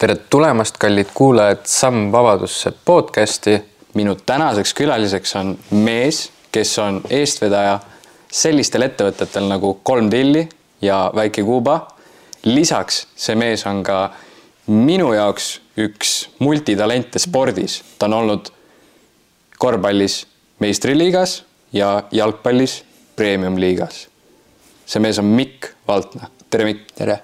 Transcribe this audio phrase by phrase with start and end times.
[0.00, 3.62] tere tulemast, kallid kuulajad, Samm Vabadusse podcasti.
[3.94, 7.80] minu tänaseks külaliseks on mees, kes on eestvedaja
[8.32, 10.48] sellistel ettevõtetel nagu Kolm Tilli
[10.82, 11.88] ja Väike Kuuba.
[12.44, 14.10] lisaks see mees on ka
[14.66, 18.48] minu jaoks üks multitalente spordis, ta on olnud
[19.58, 20.26] korvpallis
[20.58, 22.84] meistriliigas ja jalgpallis
[23.16, 24.08] premium-liigas.
[24.86, 26.92] see mees on Mikk Valtna, tere Mikk.
[26.94, 27.20] tere.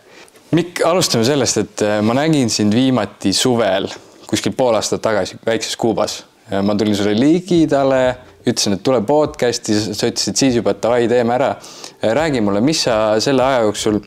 [0.54, 3.88] Mikk, alustame sellest, et äh, ma nägin sind viimati suvel,
[4.30, 6.25] kuskil pool aastat tagasi Väikses Kuubas.
[6.62, 8.16] ma tulin sulle ligidale,
[8.46, 11.57] ütlesin, et tule podcast'i, sa ütlesid siis juba, et davai, teeme ära.
[12.02, 13.98] räägi mulle, mis sa selle aja jooksul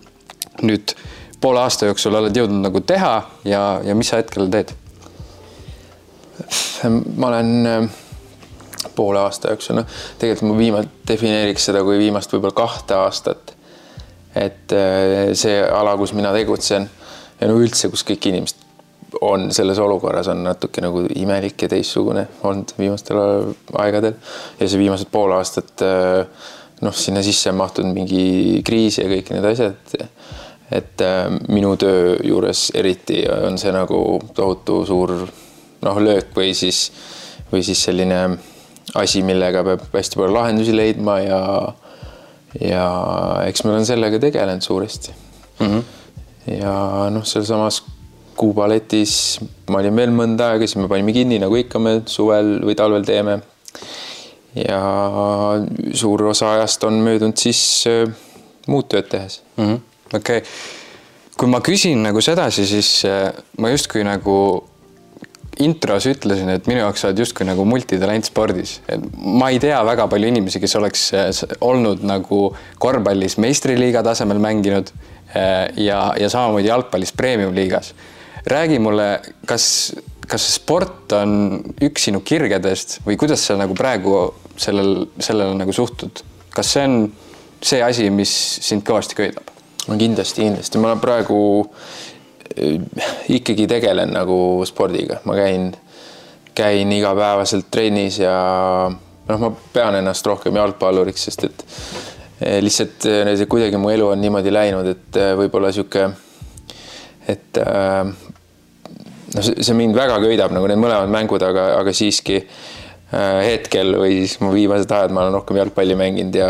[0.64, 0.96] nüüd
[1.42, 3.14] poole aasta jooksul oled jõudnud nagu teha
[3.48, 4.72] ja, ja mis sa hetkel teed?
[7.16, 7.90] ma olen äh,
[8.96, 13.49] poole aasta jooksul, noh, tegelikult ma viimalt defineeriks seda kui viimast võib-olla kahte aastat.
[14.36, 16.90] Et äh, see ala, kus mina tegutsen
[17.40, 18.68] ja no üldse, kus kõik inimesed
[19.26, 23.20] on selles olukorras, on natuke nagu imelik ja teistsugune olnud viimastel
[23.82, 24.14] aegadel
[24.60, 26.50] ja see viimased pool aastat äh,
[26.86, 29.98] noh, sinna sisse on mahtunud mingi kriis ja kõik need asjad.
[30.70, 35.16] et äh, minu töö juures eriti on see nagu tohutu suur
[35.82, 36.92] noh, löök või siis,
[37.52, 38.22] või siis selline
[38.96, 41.42] asi, millega peab hästi palju lahendusi leidma ja,
[42.58, 42.86] ja
[43.46, 45.14] eks ma olen sellega tegelenud suuresti
[45.60, 45.68] mm.
[45.68, 45.84] -hmm.
[46.58, 46.74] ja
[47.14, 47.84] noh, sealsamas
[48.40, 52.62] Kuu balletis ma olin veel mõnda aega, siis me panime kinni, nagu ikka me suvel
[52.64, 53.42] või talvel teeme.
[54.56, 54.80] ja
[55.94, 58.08] suur osa ajast on möödunud siis äh,
[58.68, 59.82] muud tööd tehes mm -hmm..
[60.16, 60.50] okei okay.,
[61.38, 64.64] kui ma küsin nagu sedasi, siis äh, ma justkui nagu
[65.64, 68.80] intros ütlesin, et minu jaoks sa oled justkui nagu multitalent spordis.
[69.18, 71.30] ma ei tea väga palju inimesi, kes oleks äh,
[71.62, 72.42] olnud nagu
[72.80, 77.94] korvpallis meistriliiga tasemel mänginud äh, ja, ja samamoodi jalgpallis premium-liigas.
[78.48, 79.94] räägi mulle, kas,
[80.28, 86.24] kas sport on üks sinu kirgedest või kuidas sa nagu praegu sellel, sellele nagu suhtud?
[86.56, 87.02] kas see on
[87.62, 88.32] see asi, mis
[88.64, 89.52] sind kõvasti köidab?
[89.90, 91.40] no kindlasti, kindlasti, ma praegu
[93.30, 94.38] ikkagi tegelen nagu
[94.68, 95.70] spordiga, ma käin,
[96.58, 98.34] käin igapäevaselt trennis ja
[98.90, 101.64] noh, ma pean ennast rohkem jalgpalluriks, sest et
[102.42, 106.10] äh, lihtsalt äh, kuidagi mu elu on niimoodi läinud, et võib-olla sihuke,
[107.30, 112.42] et noh, see mind väga köidab nagu need mõlemad mängud, aga, aga siiski
[113.10, 116.50] hetkel või siis mu viimased ajad ma olen rohkem jalgpalli mänginud ja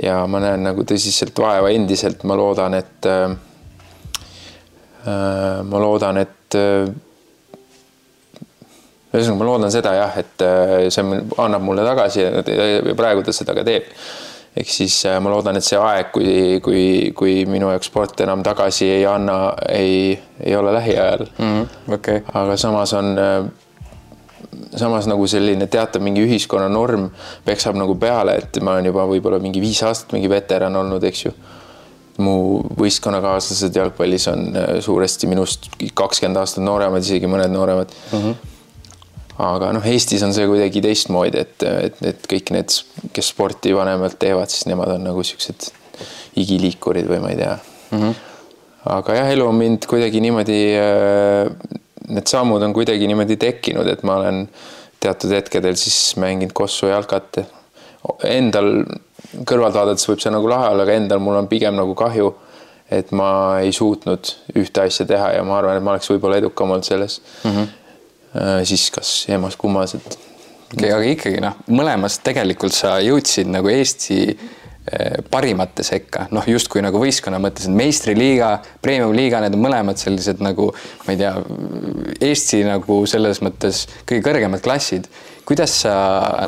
[0.00, 3.36] ja ma näen nagu tõsiselt vaeva endiselt, ma loodan, et Äh,
[5.06, 6.86] ma loodan, et äh,
[9.14, 13.56] ühesõnaga, ma loodan seda jah, et äh, see annab mulle tagasi ja praegu ta seda
[13.56, 13.90] ka teeb.
[14.56, 16.30] ehk siis ma loodan, et see aeg, kui,
[16.64, 16.84] kui,
[17.16, 21.44] kui minu jaoks sport enam tagasi ei anna, ei, ei ole lähiajal mm.
[21.44, 21.94] -hmm.
[21.94, 22.22] Okay.
[22.32, 23.18] aga samas on,
[24.76, 27.10] samas nagu selline teatav mingi ühiskonna norm
[27.44, 31.24] peksab nagu peale, et ma olen juba võib-olla mingi viis aastat mingi veteran olnud, eks
[31.24, 31.32] ju
[32.22, 32.36] mu
[32.78, 38.22] võistkonnakaaslased jalgpallis on äh, suuresti minust kakskümmend aastat nooremad, isegi mõned nooremad mm.
[38.22, 38.52] -hmm.
[39.48, 42.76] aga noh, Eestis on see kuidagi teistmoodi, et, et, et kõik need,
[43.16, 45.70] kes sporti vanemalt teevad, siis nemad on nagu siuksed
[46.36, 47.98] igiliikurid või ma ei tea mm.
[47.98, 48.14] -hmm.
[48.98, 51.52] aga jah, elu on mind kuidagi niimoodi, äh,
[52.08, 54.48] need sammud on kuidagi niimoodi tekkinud, et ma olen
[55.00, 57.42] teatud hetkedel siis mänginud kossu jalkat.
[58.24, 58.84] Endal
[59.46, 62.32] kõrvalt vaadates võib see nagu lahe olla, aga endal mul on pigem nagu kahju,
[62.92, 63.30] et ma
[63.62, 67.18] ei suutnud ühte asja teha ja ma arvan, et ma oleks võib-olla edukam olnud selles
[67.42, 67.50] mm.
[67.50, 68.62] -hmm.
[68.64, 70.18] siis kas emmas-kummas, et.
[70.74, 76.46] okei okay,, aga ikkagi noh, mõlemas tegelikult sa jõudsid nagu Eesti eh, parimate sekka, noh,
[76.46, 80.70] justkui nagu võistkonna mõttes, et meistriliiga, premium-liiga, need on mõlemad sellised nagu
[81.06, 81.34] ma ei tea,
[82.20, 85.10] Eesti nagu selles mõttes kõige kõrgemad klassid
[85.46, 85.94] kuidas sa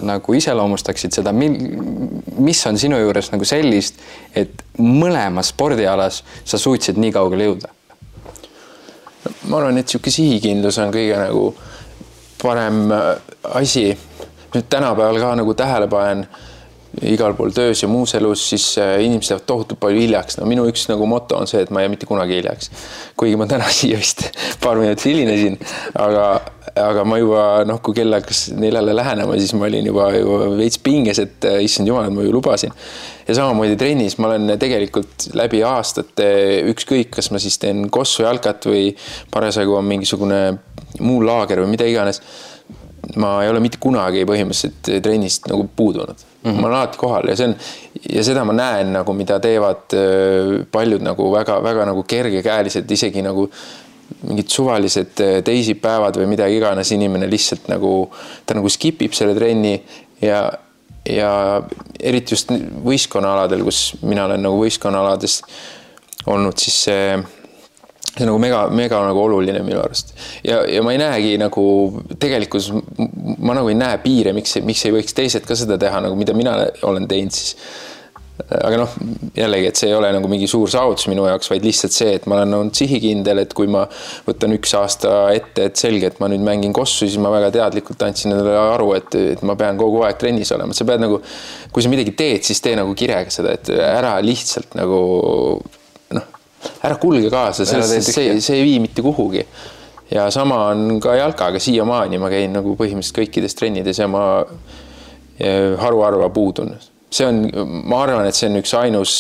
[0.03, 4.01] nagu iseloomustaksid seda, mis on sinu juures nagu sellist,
[4.35, 7.75] et mõlemas spordialas sa suutsid nii kaugele jõuda?
[9.49, 11.43] ma arvan, et niisugune sihikindlus on kõige nagu
[12.43, 13.09] parem äh,
[13.61, 13.91] asi.
[14.55, 16.23] nüüd tänapäeval ka nagu tähele panen
[17.05, 20.39] igal pool töös ja muus elus, siis äh, inimesed jäävad tohutult palju hiljaks.
[20.39, 22.71] no minu üks nagu moto on see, et ma ei jää mitte kunagi hiljaks.
[23.17, 24.25] kuigi ma täna siia vist
[24.63, 25.59] paar minutit hilinesin,
[25.95, 26.41] aga,
[26.81, 30.81] aga ma juba noh, kui kell hakkas neljale lähenema, siis ma olin juba, juba veits
[30.83, 32.75] pinges, et äh, issand jumal, ma ju lubasin.
[33.29, 36.29] ja samamoodi trennis ma olen tegelikult läbi aastate
[36.73, 38.93] ükskõik, kas ma siis teen kossu jalkat või
[39.35, 40.41] parasjagu on mingisugune
[41.05, 42.23] muu laager või mida iganes
[43.17, 46.51] ma ei ole mitte kunagi põhimõtteliselt trennist nagu puudunud mm.
[46.51, 46.61] -hmm.
[46.61, 47.55] ma olen alati kohal ja see on
[48.15, 53.49] ja seda ma näen nagu, mida teevad äh, paljud nagu väga-väga nagu kergekäeliselt, isegi nagu
[54.23, 57.93] mingid suvalised äh, teisipäevad või midagi iganes, inimene lihtsalt nagu,
[58.47, 59.77] ta nagu skip ib selle trenni
[60.25, 60.45] ja,
[61.09, 61.33] ja
[62.01, 62.53] eriti just
[62.85, 65.43] võistkonnaaladel, kus mina olen nagu võistkonnaalades
[66.29, 67.03] olnud, siis see
[68.19, 70.15] see nagu mega, mega nagu oluline minu arust.
[70.43, 71.63] Ja, ja ma ei näegi nagu
[72.19, 72.71] tegelikkus,
[73.39, 76.35] ma nagu ei näe piire, miks, miks ei võiks teised ka seda teha nagu, mida
[76.37, 76.57] mina
[76.89, 77.55] olen teinud siis
[78.47, 78.93] aga noh,
[79.37, 82.27] jällegi, et see ei ole nagu mingi suur saavutus minu jaoks, vaid lihtsalt see, et
[82.31, 83.83] ma olen olnud sihikindel, et kui ma
[84.29, 88.03] võtan üks aasta ette, et selge, et ma nüüd mängin kossu, siis ma väga teadlikult
[88.07, 91.19] andsin endale aru, et, et ma pean kogu aeg trennis olema, sa pead nagu,
[91.75, 95.01] kui sa midagi teed, siis tee nagu kirega seda, et ära lihtsalt nagu
[96.15, 96.29] noh,
[96.87, 99.43] ära kulge kaasa, sest see, see ei vii mitte kuhugi.
[100.15, 101.61] ja sama on ka jalkaga.
[101.61, 104.23] Siiamaani, ma käin nagu põhimõtteliselt kõikides trennides ja ma
[105.83, 106.73] haruharva puudun
[107.11, 107.43] see on,
[107.89, 109.15] ma arvan, et see on üks ainus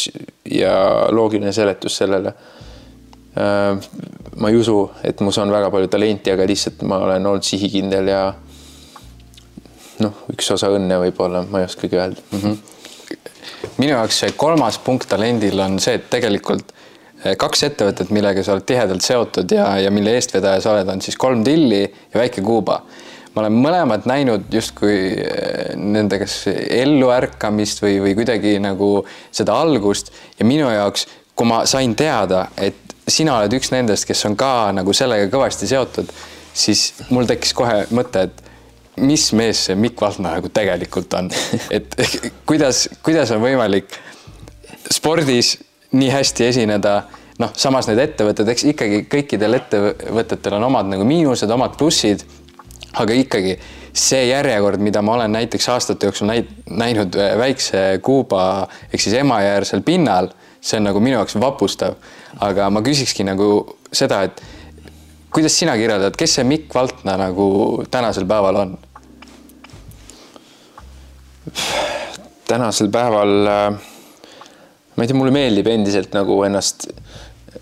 [0.48, 0.74] ja
[1.14, 2.34] loogiline seletus sellele.
[3.38, 3.88] Äh,
[4.36, 8.10] ma ei usu, et mus on väga palju talenti, aga lihtsalt ma olen olnud sihikindel
[8.12, 8.22] ja
[10.04, 12.42] noh, üks osa õnne võib-olla, ma ei oskagi öelda mm.
[12.42, 12.58] -hmm.
[13.78, 16.72] minu jaoks see kolmas punkt talendil on see, et tegelikult
[17.24, 21.02] äh, kaks ettevõtet, millega sa oled tihedalt seotud ja, ja mille eestvedaja sa oled, on
[21.02, 22.82] siis kolm tilli ja väike Kuuba
[23.38, 30.10] ma olen mõlemad näinud justkui eh, nende kas elluärkamist või, või kuidagi nagu seda algust.
[30.40, 31.06] Ja minu jaoks,
[31.38, 35.68] kui ma sain teada, et sina oled üks nendest, kes on ka nagu sellega kõvasti
[35.70, 36.10] seotud,
[36.50, 38.42] siis mul tekkis kohe mõte, et
[38.98, 41.30] mis mees see Mikk Valtna nagu tegelikult on,
[41.76, 41.94] et
[42.48, 43.94] kuidas, kuidas on võimalik
[44.90, 45.54] spordis
[45.94, 46.98] nii hästi esineda?
[47.38, 52.24] Noh, samas need ettevõtted, eks ikkagi kõikidel ettevõtetel on omad nagu miinused, omad plussid
[52.98, 53.56] aga ikkagi
[53.98, 58.42] see järjekord, mida ma olen näiteks aastate jooksul näid, näinud äh, väikse Kuuba
[58.92, 60.30] ehk siis Emajõe äärsel pinnal,
[60.60, 61.98] see on nagu minu jaoks vapustav.
[62.44, 64.42] aga ma küsikski nagu seda, et
[65.32, 68.78] kuidas sina kirjeldad, kes see Mikk Valtna nagu tänasel päeval on?
[72.48, 73.78] tänasel päeval äh,
[74.98, 76.88] ma ei tea, mulle meeldib endiselt nagu ennast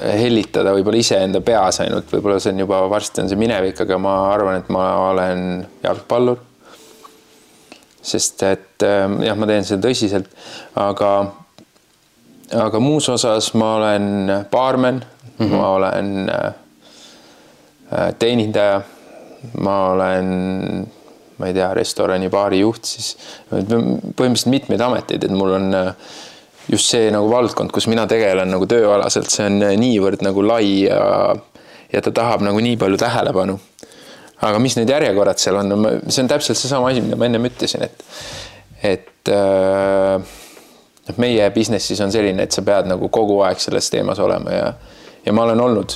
[0.00, 4.14] hellitada võib-olla iseenda peas ainult, võib-olla see on juba varsti on see minevik, aga ma
[4.32, 5.40] arvan, et ma olen
[5.84, 6.42] jalgpallur.
[8.06, 10.28] sest et ähm, jah, ma teen seda tõsiselt,
[10.78, 11.12] aga,
[12.66, 14.06] aga muus osas ma olen
[14.50, 15.56] baarmen mm, -hmm.
[15.56, 16.54] ma olen äh,
[18.18, 18.82] teenindaja,
[19.58, 20.86] ma olen,
[21.38, 23.16] ma ei tea, restorani, baari juht, siis
[23.50, 25.94] põhimõtteliselt mitmeid ameteid, et mul on äh,
[26.70, 31.00] just see nagu valdkond, kus mina tegelen nagu tööalaselt, see on niivõrd nagu lai ja,
[31.92, 33.58] ja ta tahab nagu nii palju tähelepanu.
[34.46, 37.86] aga mis need järjekorrad seal on, see on täpselt seesama asi, mida ma ennem ütlesin,
[37.86, 38.02] et,
[38.84, 44.52] et noh, meie business'is on selline, et sa pead nagu kogu aeg selles teemas olema
[44.52, 44.68] ja
[45.26, 45.94] ja ma olen olnud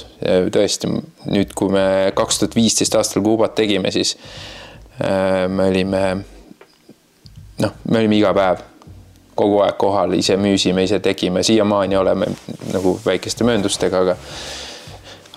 [0.51, 0.89] tõesti
[1.31, 1.85] nüüd, kui me
[2.19, 4.17] kaks tuhat viisteist aastal Kuubat tegime, siis
[4.99, 6.03] äh, me olime
[7.63, 8.65] noh, me olime iga päev
[9.41, 12.29] kogu aeg kohal, ise müüsime, ise tegime, siiamaani oleme
[12.71, 14.17] nagu väikeste mööndustega, aga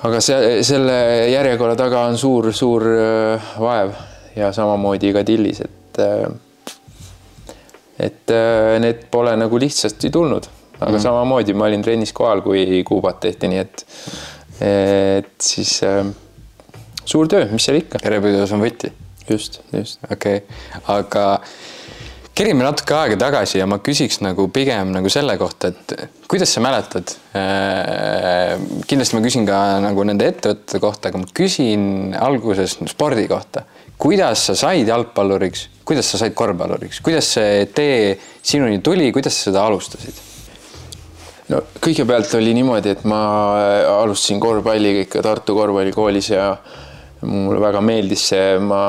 [0.03, 0.95] aga see, selle
[1.31, 3.94] järjekorra taga on suur-suur äh, vaev
[4.35, 6.27] ja samamoodi ka Tillis, et äh,
[8.03, 10.49] et äh, need pole nagu lihtsasti tulnud,
[10.79, 11.03] aga mm.
[11.06, 13.85] samamoodi ma olin trennis kohal, kui Kuubat tehti, nii et
[14.63, 15.79] et siis
[17.06, 18.01] suur töö, mis seal ikka.
[18.04, 18.92] järjepidevus on võti.
[19.30, 20.04] just, just.
[20.11, 20.59] okei okay.,
[20.97, 21.25] aga
[22.33, 25.94] kerime natuke aega tagasi ja ma küsiks nagu pigem nagu selle kohta, et
[26.30, 28.57] kuidas sa mäletad äh,?
[28.90, 33.68] kindlasti ma küsin ka nagu nende ettevõtete kohta, aga ma küsin alguses spordi kohta.
[34.02, 39.52] kuidas sa said jalgpalluriks, kuidas sa said korvpalluriks, kuidas see tee sinuni tuli, kuidas sa
[39.52, 40.18] seda alustasid?
[41.54, 43.21] no kõigepealt oli niimoodi, et ma
[43.99, 46.56] alustasin korvpalliga ikka Tartu korvpallikoolis ja
[47.30, 48.81] mulle väga meeldis see, ma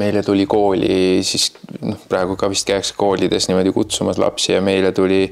[0.00, 4.92] meile tuli kooli siis noh, praegu ka vist käiakse koolides niimoodi kutsumas lapsi ja meile
[4.92, 5.28] tuli,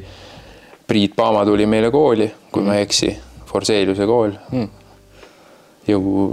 [0.87, 2.69] Priit Paama tuli meile kooli, kui mm.
[2.69, 3.13] ma ei eksi,
[3.53, 4.69] Forseliuse kool mm..
[5.89, 6.31] jõu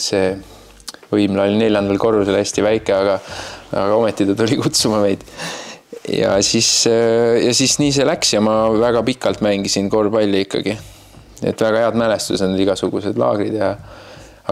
[0.00, 0.32] see
[1.12, 3.18] võimla oli neljandal korrusel hästi väike, aga,
[3.72, 5.24] aga ometi ta tuli kutsuma meid.
[6.08, 10.78] ja siis, ja siis nii see läks ja ma väga pikalt mängisin korvpalli ikkagi.
[11.42, 13.74] et väga head mälestused on igasugused laagrid ja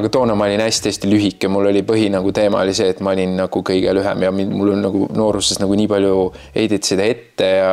[0.00, 3.14] aga toona ma olin hästi-hästi lühike, mul oli põhi nagu teema oli see, et ma
[3.14, 6.14] olin nagu kõige lühem ja mul on nagu nooruses nagu nii palju
[6.57, 7.73] heideti seda ette ja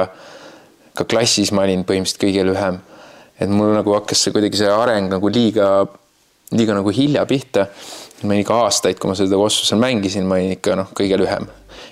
[0.97, 2.81] ka klassis ma olin põhimõtteliselt kõige lühem.
[3.39, 5.85] et mul nagu hakkas see kuidagi see areng nagu liiga,
[6.51, 7.67] liiga nagu hilja pihta.
[8.23, 11.19] ma olin ikka aastaid, kui ma seda kossu seal mängisin, ma olin ikka noh, kõige
[11.21, 11.47] lühem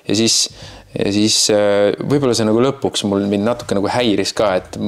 [0.08, 0.50] ja siis,
[0.94, 4.80] ja siis äh, võib-olla see nagu lõpuks mul mind natuke nagu häiris ka, et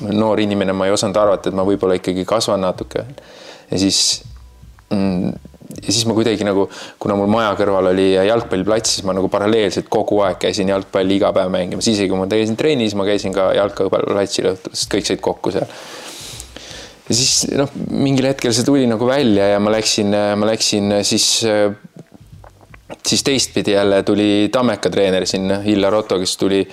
[0.00, 3.04] noor inimene, ma ei osanud arvata, et ma võib-olla ikkagi kasvan natuke
[3.68, 4.22] ja siis
[4.90, 6.66] ja siis ma kuidagi nagu,
[7.00, 11.32] kuna mul maja kõrval oli jalgpalliplats, siis ma nagu paralleelselt kogu aeg käisin jalgpalli iga
[11.36, 15.24] päev mängimas, isegi kui ma käisin trennis, ma käisin ka jalgpalliplatsil õhtul, sest kõik said
[15.24, 15.68] kokku seal.
[17.08, 21.28] ja siis noh, mingil hetkel see tuli nagu välja ja ma läksin, ma läksin siis,
[23.12, 26.64] siis teistpidi jälle tuli Tammeka treener sinna, Illar Otto, kes tuli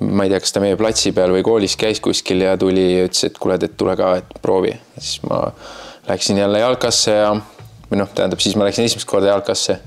[0.00, 3.04] ma ei tea, kas ta meie platsi peal või koolis käis kuskil ja tuli ja
[3.08, 4.72] ütles, et kuule, et tule ka, et proovi.
[4.96, 5.42] siis ma
[6.10, 7.32] läksin jälle jalkasse ja
[7.90, 9.80] või noh, tähendab, siis ma läksin esimest korda jalkasse.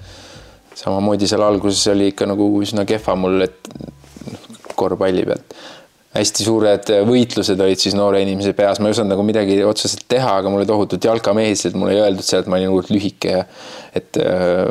[0.76, 5.56] samamoodi seal alguses oli ikka nagu üsna kehva mul, et noh, korvpalli pealt.
[6.14, 10.36] hästi suured võitlused olid siis noore inimese peas, ma ei osanud nagu midagi otseselt teha,
[10.42, 13.46] aga mulle tohutult jalka mehistasid, mulle ei öeldud seal, et ma olin hullult lühike ja
[13.98, 14.70] et äh,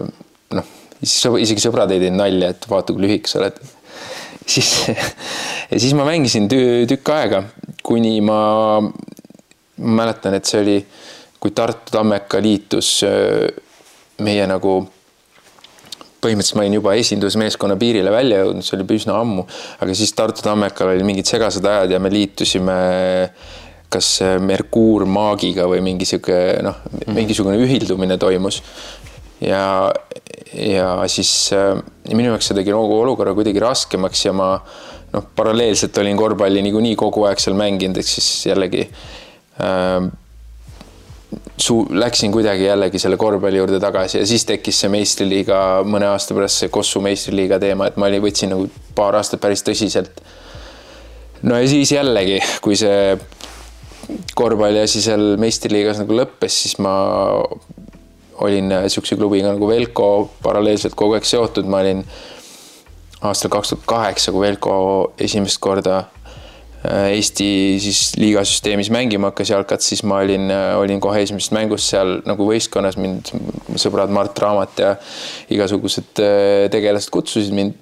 [0.54, 0.68] noh,
[1.02, 3.58] isegi sõbrad ei teinud nalja, et vaata, kui lühike sa oled.
[4.52, 7.42] siis ja siis ma mängisin tükk aega,
[7.82, 8.38] kuni ma,
[8.82, 10.78] ma mäletan, et see oli
[11.42, 13.00] kui Tartu Tammeka liitus
[14.22, 14.76] meie nagu
[16.22, 19.44] põhimõtteliselt ma olin juba esindusmeeskonna piirile välja jõudnud, see oli juba üsna ammu,
[19.82, 22.78] aga siis Tartu Tammekal olid mingid segased ajad ja me liitusime
[23.92, 26.78] kas Merkuur Maagiga või mingi sihuke noh,
[27.12, 28.62] mingisugune ühildumine toimus.
[29.42, 29.90] ja,
[30.54, 31.74] ja siis ja
[32.14, 34.54] minu jaoks see tegi olukorra kuidagi raskemaks ja ma
[35.12, 40.06] noh, paralleelselt olin korvpalli niikuinii kogu aeg seal mänginud, ehk siis jällegi äh,
[41.56, 45.58] su-, läksin kuidagi jällegi selle korvpalli juurde tagasi ja siis tekkis see meistriliiga
[45.88, 49.64] mõne aasta pärast see Kossu meistriliiga teema, et ma olin, võtsin nagu paar aastat päris
[49.66, 50.22] tõsiselt.
[51.42, 53.16] no ja siis jällegi, kui see
[54.38, 56.94] korvpalli asi seal meistriliigas nagu lõppes, siis ma
[58.42, 62.02] olin niisuguse klubiga nagu Velko paralleelselt kogu aeg seotud, ma olin
[63.22, 64.74] aastal kaks tuhat kaheksa, kui Velko
[65.22, 66.21] esimest korda Äh,
[66.82, 72.16] Eesti siis liigasüsteemis mängima hakkas jalkat, siis ma olin, äh, olin kohe esimesest mängust seal
[72.26, 73.30] nagu võistkonnas, mind
[73.78, 74.90] sõbrad Mart Raamat ja
[75.54, 77.78] igasugused äh, tegelased kutsusid mind.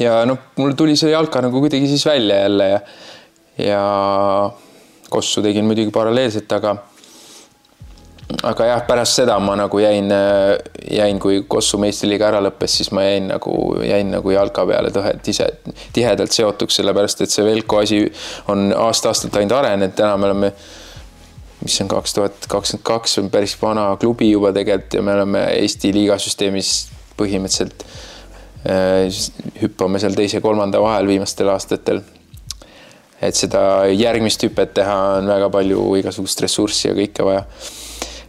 [0.00, 2.80] ja noh, mul tuli see jalka nagu kuidagi siis välja jälle ja,
[3.60, 3.82] ja
[5.12, 6.78] Kossu tegin muidugi paralleelselt, aga
[8.42, 10.12] aga jah, pärast seda ma nagu jäin,
[10.90, 13.54] jäin, kui Kossu meistriliiga ära lõppes, siis ma jäin nagu,
[13.86, 15.48] jäin nagu jalka peale tõhet ise
[15.94, 18.00] tihedalt seotuks, sellepärast et see Velko asi
[18.52, 20.52] on aasta-aastalt ainult arenenud, täna me oleme,
[21.62, 25.44] mis on kaks tuhat kakskümmend kaks, on päris vana klubi juba tegelikult ja me oleme
[25.58, 26.72] Eesti liigasüsteemis
[27.18, 27.86] põhimõtteliselt
[28.66, 29.06] äh,
[29.62, 32.02] hüppame seal teise-kolmanda vahel viimastel aastatel.
[33.22, 37.44] Et seda järgmist hüpet teha on väga palju igasugust ressurssi ja kõike vaja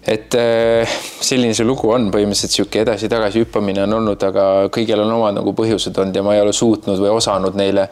[0.07, 5.13] et äh, selline see lugu on, põhimõtteliselt niisugune edasi-tagasi hüppamine on olnud, aga kõigil on
[5.15, 7.87] omad nagu põhjused olnud ja ma ei ole suutnud või osanud neile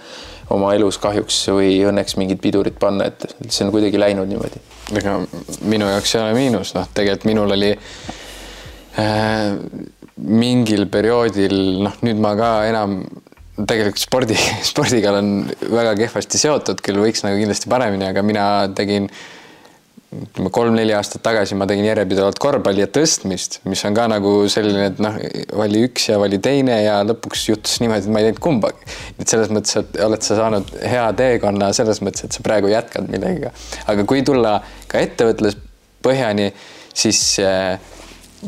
[0.51, 4.59] oma elus kahjuks või õnneks mingit pidurit panna, et see on kuidagi läinud niimoodi.
[4.99, 5.15] ega
[5.71, 7.71] minu jaoks ei ole miinus, noh, tegelikult minul oli
[8.99, 9.55] äh,
[10.19, 12.99] mingil perioodil, noh, nüüd ma ka enam
[13.55, 14.35] tegelikult spordi,
[14.73, 19.29] spordiga olen väga kehvasti seotud, küll võiks nagu kindlasti paremini, aga mina tegin äh,
[20.11, 24.89] ütleme kolm-neli aastat tagasi ma tegin järjepidevalt korvpalli ja tõstmist, mis on ka nagu selline,
[24.91, 25.15] et noh,
[25.55, 28.89] vali üks ja vali teine ja lõpuks juhtus niimoodi, et ma ei teinud kumbagi.
[29.15, 33.07] et selles mõttes, et oled sa saanud hea teekonna selles mõttes, et sa praegu jätkad
[33.11, 33.53] millegagi.
[33.93, 34.57] aga kui tulla
[34.91, 36.49] ka ettevõtluspõhjani,
[36.91, 37.79] siis eh,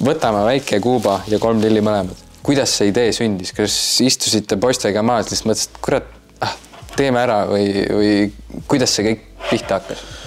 [0.04, 2.26] võtame väike Kuuba ja kolm-neli mõlemad.
[2.44, 6.12] kuidas see idee sündis, kas istusite poistega maas, lihtsalt mõtlesite, kurat,
[6.44, 6.60] ah,
[6.98, 10.23] teeme ära või, või kuidas see kõik pihta hakkas?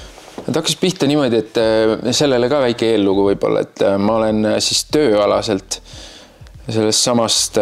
[0.46, 4.44] Ta hakkas pihta niimoodi, et äh, sellele ka väike eellugu võib-olla, et äh, ma olen
[4.52, 5.80] äh, siis tööalaselt
[6.66, 7.58] sellest samast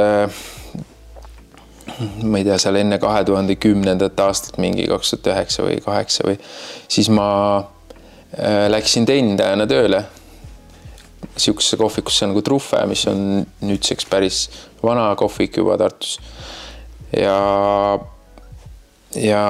[2.24, 6.26] ma ei tea, seal enne kahe tuhande kümnendat aastat, mingi kaks tuhat üheksa või kaheksa
[6.28, 6.38] või
[6.88, 7.28] siis ma
[8.72, 10.00] läksin teenindajana tööle
[11.34, 14.40] niisugusesse kohvikusse nagu Truhve, mis on nüüdseks päris
[14.82, 16.16] vana kohvik juba Tartus.
[17.12, 17.36] ja,
[19.14, 19.44] ja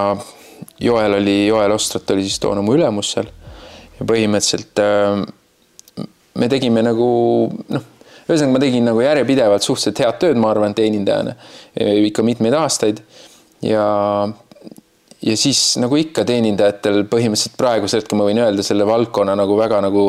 [0.81, 3.28] Joel oli, Joel Ostrat oli siis toona mu ülemus seal.
[3.99, 6.07] Ja põhimõtteliselt äh,
[6.40, 7.09] me tegime nagu
[7.50, 7.90] noh,
[8.25, 11.37] ühesõnaga ma tegin nagu järjepidevalt suhteliselt head tööd, ma arvan, teenindajana
[12.09, 13.02] ikka mitmeid aastaid.
[13.64, 13.85] Ja
[15.25, 19.81] ja siis nagu ikka teenindajatel põhimõtteliselt praegusel hetkel ma võin öelda selle valdkonna nagu väga
[19.87, 20.09] nagu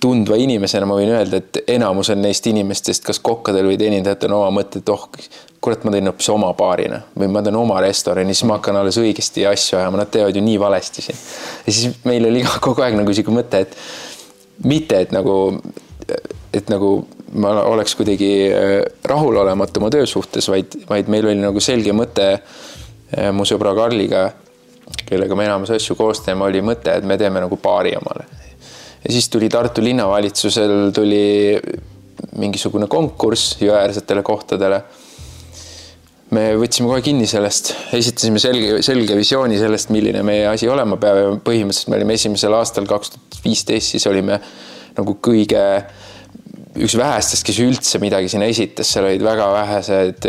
[0.00, 4.60] tundva inimesena ma võin öelda, et enamusel neist inimestest, kas kokkadel või teenindajatel on oma
[4.60, 5.08] mõte, et oh,
[5.64, 8.98] kurat, ma teen hoopis oma baarina või ma teen oma restorani, siis ma hakkan alles
[9.00, 11.20] õigesti asju ajama, nad teevad ju nii valesti siin.
[11.66, 13.76] ja siis meil oli ka kogu aeg nagu sihuke mõte, et
[14.64, 15.36] mitte, et nagu,
[16.54, 16.94] et nagu
[17.38, 18.74] ma oleks kuidagi äh,
[19.04, 24.28] rahulolematu oma töö suhtes, vaid, vaid meil oli nagu selge mõte äh, mu sõbra Karliga,
[25.08, 28.28] kellega me enamus asju koos teeme, oli mõte, et me teeme nagu baari omale
[29.04, 31.58] ja siis tuli Tartu linnavalitsusel tuli
[32.38, 34.82] mingisugune konkurss jõeäärsetele kohtadele.
[36.30, 41.20] me võtsime kohe kinni sellest, esitasime selge, selge visiooni sellest, milline meie asi olema peab
[41.22, 44.36] ja põhimõtteliselt me olime esimesel aastal kaks tuhat viisteist, siis olime
[44.98, 45.62] nagu kõige
[46.78, 50.28] üks vähestest, kes üldse midagi sinna esitas, seal olid väga vähesed,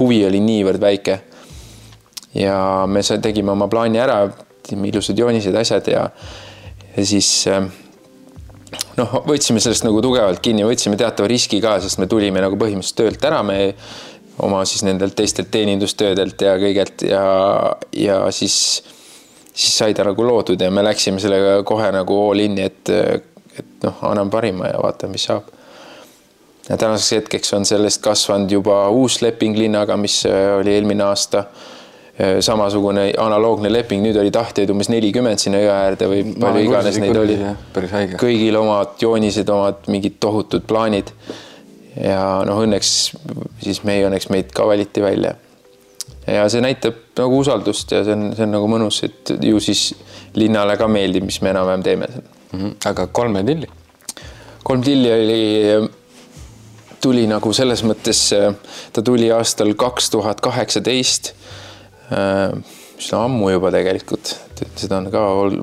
[0.00, 1.20] huvi oli niivõrd väike.
[2.34, 4.18] ja me tegime oma plaani ära,
[4.74, 6.08] ilusad joonised, asjad ja,
[6.96, 7.64] ja siis äh,
[8.96, 13.00] noh, võtsime sellest nagu tugevalt kinni, võtsime teatava riski ka, sest me tulime nagu põhimõtteliselt
[13.00, 13.58] töölt ära, me
[14.44, 17.24] oma siis nendelt teistelt teenindustöödelt ja kõigelt ja,
[17.96, 18.56] ja siis,
[19.52, 22.92] siis sai ta nagu loodud ja me läksime sellega kohe nagu all in'i, et,
[23.56, 25.48] et noh, anname parima ja vaatame, mis saab.
[26.68, 31.75] ja tänaseks hetkeks on sellest kasvanud juba uus leping linnaga, mis oli eelmine aasta Äh,
[32.16, 37.18] samasugune analoogne leping, nüüd oli tahtjaid umbes nelikümmend sinna jõe äärde või palju iganes neid
[37.20, 37.36] oli.
[38.16, 41.12] kõigil omad joonised, omad mingid tohutud plaanid.
[42.00, 42.92] ja noh, õnneks
[43.64, 45.34] siis meie, õnneks meid ka valiti välja.
[46.26, 49.90] ja see näitab nagu usaldust ja see on, see on nagu mõnus, et ju siis
[50.40, 52.58] linnale ka meeldib, mis me enam-vähem teeme seal mm.
[52.62, 52.74] -hmm.
[52.92, 53.68] aga kolme tilli?
[54.64, 55.44] kolm tilli oli
[57.00, 58.32] tuli nagu selles mõttes,
[58.92, 61.64] ta tuli aastal kaks tuhat kaheksateist Äh,
[62.10, 65.22] üsna ammu juba tegelikult, et seda on ka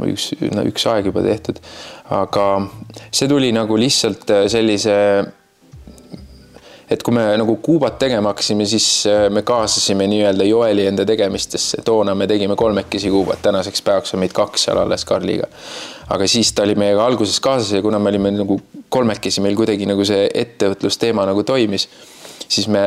[0.10, 0.32] üks,
[0.68, 1.62] üks aeg juba tehtud.
[2.14, 2.48] aga
[3.10, 4.96] see tuli nagu lihtsalt äh, sellise,
[6.92, 11.82] et kui me nagu Kuubat tegema hakkasime, siis äh, me kaasasime nii-öelda Joeli enda tegemistesse.
[11.86, 15.50] toona me tegime kolmekesi Kuubat, tänaseks päevaks on meid kaks seal alles Karliga.
[16.10, 19.90] aga siis ta oli meiega alguses kaasas ja kuna me olime nagu kolmekesi, meil kuidagi
[19.90, 21.88] nagu see ettevõtlusteema nagu toimis,
[22.48, 22.86] siis me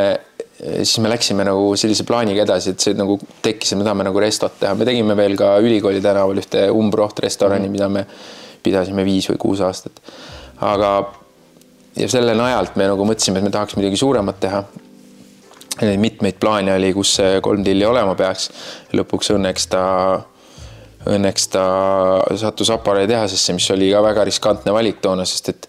[0.57, 4.21] siis me läksime nagu sellise plaaniga edasi, et see nagu tekkis, et me tahame nagu
[4.23, 7.77] restot teha, me tegime veel ka ülikooli tänaval ühte Umbroht restorani mm, -hmm.
[7.77, 8.07] mida me
[8.63, 10.01] pidasime viis või kuus aastat.
[10.61, 10.91] aga
[11.97, 14.64] ja selle najalt me nagu mõtlesime, et me tahaks midagi suuremat teha.
[15.83, 18.51] Neid mitmeid plaane oli, kus see kolm tilli olema peaks.
[18.97, 19.83] lõpuks õnneks ta,
[21.07, 21.66] õnneks ta
[22.37, 25.69] sattus apareitehasesse, mis oli ka väga riskantne valik toona, sest et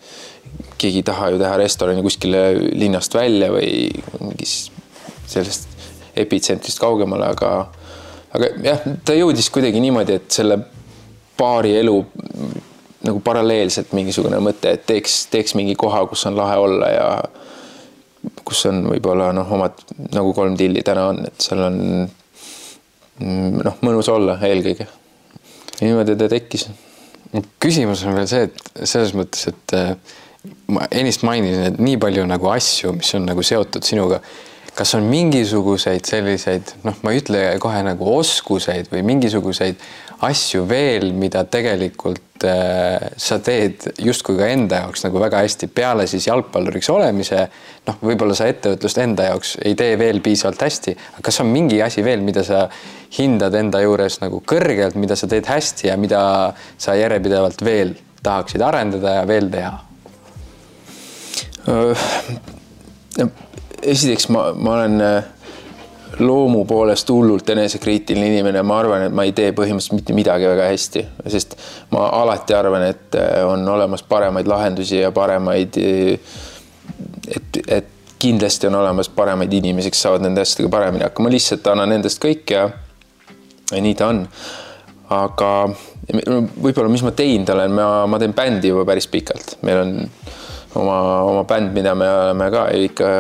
[0.78, 4.72] keegi ei taha ju teha restorani kuskile linnast välja või mingis
[5.28, 5.68] sellest
[6.18, 7.52] epitsentrist kaugemale, aga,
[8.36, 10.60] aga jah, ta jõudis kuidagi niimoodi, et selle
[11.38, 11.98] paari elu
[13.08, 17.10] nagu paralleelselt mingisugune mõte, et teeks, teeks mingi koha, kus on lahe olla ja
[18.48, 19.78] kus on võib-olla noh, omad
[20.16, 21.78] nagu kolm tilli täna on, et seal on
[23.68, 24.88] noh, mõnus olla eelkõige.
[25.82, 26.68] niimoodi ta tekkis.
[27.60, 29.78] küsimus on veel see, et selles mõttes, et
[30.74, 34.22] ma ennist mainisin, et nii palju nagu asju, mis on nagu seotud sinuga.
[34.78, 39.82] Kas on mingisuguseid selliseid, noh, ma ei ütle kohe nagu oskuseid või mingisuguseid
[40.28, 46.08] asju veel, mida tegelikult äh, sa teed justkui ka enda jaoks nagu väga hästi peale
[46.10, 47.48] siis jalgpalluriks olemise.
[47.88, 51.82] noh, võib-olla sa ettevõtlust enda jaoks ei tee veel piisavalt hästi, aga kas on mingi
[51.82, 52.66] asi veel, mida sa
[53.18, 56.22] hindad enda juures nagu kõrgelt, mida sa teed hästi ja mida
[56.78, 59.76] sa järjepidevalt veel tahaksid arendada ja veel teha?
[63.82, 65.24] Äh, esiteks ma, ma olen äh,
[66.20, 70.70] loomu poolest hullult enesekriitiline inimene, ma arvan, et ma ei tee põhimõtteliselt mitte midagi väga
[70.72, 71.58] hästi, sest
[71.92, 75.78] ma alati arvan, et äh, on olemas paremaid lahendusi ja paremaid.
[77.28, 81.92] et, et kindlasti on olemas paremaid inimesi, kes saavad nende asjadega paremini hakkama, lihtsalt annan
[82.00, 82.64] endast kõik ja,
[83.70, 84.24] ja nii ta on.
[85.14, 85.52] aga
[86.18, 89.94] võib-olla, mis ma teinud olen, ma, ma teen bändi juba päris pikalt, meil on
[90.76, 93.12] oma, oma bänd, mida me oleme ka ikka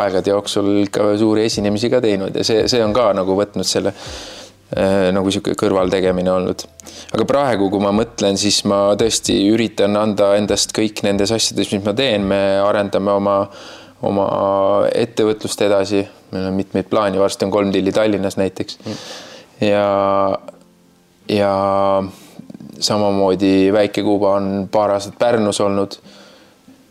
[0.00, 3.92] aegade jooksul ikka suuri esinemisi ka teinud ja see, see on ka nagu võtnud selle
[3.92, 6.64] äh, nagu sihuke kõrvaltegemine olnud.
[7.14, 11.84] aga praegu, kui ma mõtlen, siis ma tõesti üritan anda endast kõik nendes asjades, mis
[11.84, 13.38] ma teen, me arendame oma,
[14.02, 14.26] oma
[14.94, 18.78] ettevõtlust edasi, meil on mitmeid plaane, varsti on kolm tilli Tallinnas näiteks.
[19.62, 19.86] ja,
[21.28, 21.54] ja
[22.80, 26.00] samamoodi Väike-Kuuba on paar aastat Pärnus olnud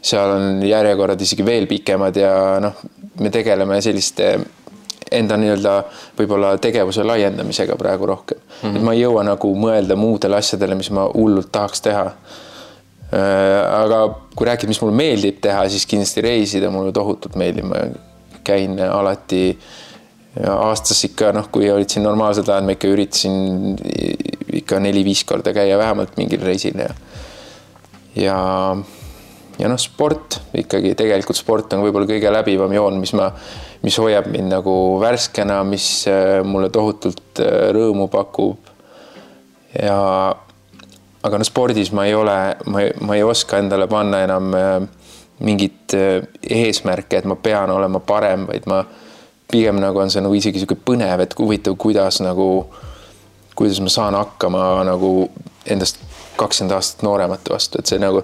[0.03, 2.83] seal on järjekorrad isegi veel pikemad ja noh,
[3.19, 4.33] me tegeleme selliste
[5.13, 5.75] enda nii-öelda
[6.17, 8.55] võib-olla tegevuse laiendamisega praegu rohkem mm.
[8.61, 8.77] -hmm.
[8.77, 12.07] et ma ei jõua nagu mõelda muudele asjadele, mis ma hullult tahaks teha.
[13.13, 13.99] Äh, aga
[14.35, 17.85] kui rääkida, mis mulle meeldib teha, siis kindlasti reisida mulle tohutult meeldib, ma
[18.43, 19.43] käin alati
[20.49, 23.77] aastas ikka noh, kui olid siin normaalsed ajad, ma ikka üritasin
[24.63, 26.89] ikka neli-viis korda käia vähemalt mingil reisil ja
[28.15, 28.37] ja
[29.59, 33.29] ja noh, sport ikkagi tegelikult sport on võib-olla kõige läbivam joon, mis ma,
[33.83, 38.71] mis hoiab mind nagu värskena, mis äh, mulle tohutult äh, rõõmu pakub.
[39.77, 39.99] ja,
[41.23, 44.75] aga no spordis ma ei ole, ma ei, ma ei oska endale panna enam äh,
[45.43, 48.83] mingit eesmärke, et ma pean olema parem, vaid ma
[49.51, 52.47] pigem nagu on see nagu isegi sihuke põnev, et huvitav, kuidas nagu,
[53.57, 55.27] kuidas ma saan hakkama nagu
[55.69, 55.99] endast
[56.39, 58.23] kakskümmend aastat nooremate vastu, et see nagu,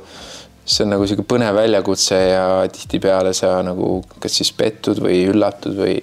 [0.69, 5.77] see on nagu sihuke põnev väljakutse ja tihtipeale sa nagu kas siis pettud või üllatud
[5.79, 5.97] või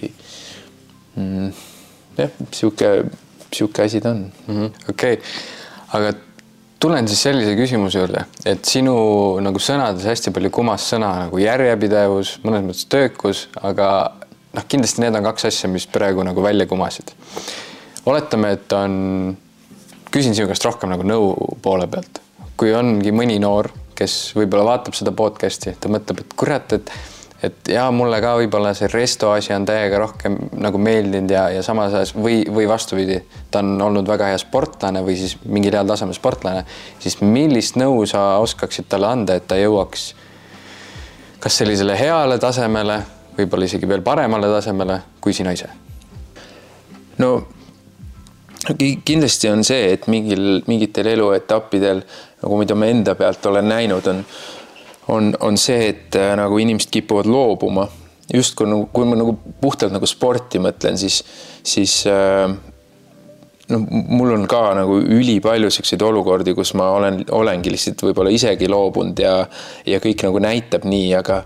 [1.14, 1.50] mm,
[2.18, 2.92] jah, sihuke,
[3.52, 4.88] sihuke asi ta on mm -hmm..
[4.90, 5.37] okei okay.,
[5.96, 6.16] aga
[6.83, 8.96] tulen siis sellise küsimuse juurde, et sinu
[9.44, 13.88] nagu sõnades hästi palju kumas sõna nagu järjepidevus, mõnes mõttes töökus, aga
[14.57, 17.14] noh, kindlasti need on kaks asja, mis praegu nagu välja kumasid.
[18.07, 19.37] oletame, et on,
[20.12, 22.20] küsin sinu käest rohkem nagu nõu poole pealt,
[22.57, 26.92] kui ongi mõni noor, kes võib-olla vaatab seda podcast'i, ta mõtleb, et kurat, et
[27.44, 31.62] et ja mulle ka võib-olla see resto asi on täiega rohkem nagu meeldinud ja, ja
[31.62, 33.18] samas ajal või, või vastupidi,
[33.52, 36.64] ta on olnud väga hea sportlane või siis mingil heal tasemel sportlane,
[37.02, 40.06] siis millist nõu sa oskaksid talle anda, et ta jõuaks
[41.42, 43.02] kas sellisele heale tasemele,
[43.37, 45.68] võib-olla isegi veel paremale tasemele kui sina ise?
[47.20, 47.30] no
[48.74, 52.02] kindlasti on see, et mingil, mingitel eluetappidel
[52.42, 54.24] nagu mida ma enda pealt olen näinud, on
[55.09, 57.88] on, on see, et äh, nagu inimesed kipuvad loobuma.
[58.35, 61.20] justkui nagu, kui ma nagu puhtalt nagu sporti mõtlen, siis,
[61.62, 62.50] siis äh,
[63.70, 68.66] noh, mul on ka nagu ülipalju siukseid olukordi, kus ma olen, olengi lihtsalt võib-olla isegi
[68.70, 69.37] loobunud ja,
[69.87, 71.38] ja kõik nagu näitab nii, aga,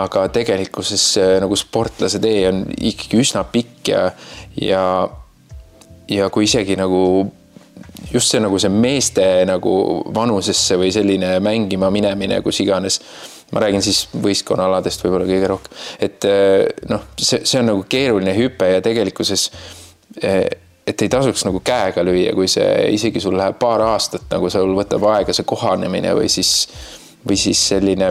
[0.00, 4.06] aga tegelikkuses äh, nagu sportlase tee on ikkagi üsna pikk ja,
[4.56, 4.86] ja,
[6.08, 7.04] ja kui isegi nagu
[8.12, 9.74] just see nagu see meeste nagu
[10.14, 13.00] vanusesse või selline mängima minemine, kus iganes.
[13.52, 18.32] ma räägin siis võistkonnaaladest võib-olla kõige rohkem, et eh, noh, see, see on nagu keeruline
[18.34, 19.50] hüpe ja tegelikkuses
[20.22, 20.48] eh,
[20.86, 24.74] et ei tasuks nagu käega lüüa, kui see isegi sul läheb paar aastat, nagu sul
[24.76, 26.66] võtab aega see kohanemine või siis,
[27.24, 28.10] või siis selline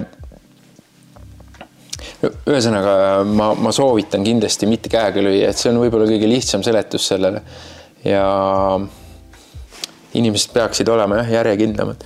[2.23, 2.95] ühesõnaga
[3.27, 7.43] ma, ma soovitan kindlasti mitte käega lüüa, et see on võib-olla kõige lihtsam seletus sellele
[8.06, 8.80] ja
[10.13, 12.06] inimesed peaksid olema jah, järjekindlamad.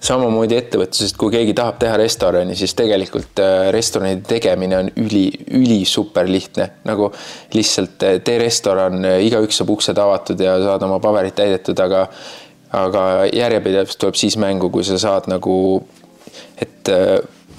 [0.00, 5.26] samamoodi ettevõtluses, et kui keegi tahab teha restorani, siis tegelikult äh, restorani tegemine on üli,
[5.58, 7.10] üli super lihtne, nagu
[7.52, 12.06] lihtsalt äh, tee restoran, äh, igaüks saab uksed avatud ja saad oma paberid täidetud, aga
[12.70, 15.58] aga järjepidevus tuleb siis mängu, kui sa saad nagu,
[16.62, 16.88] et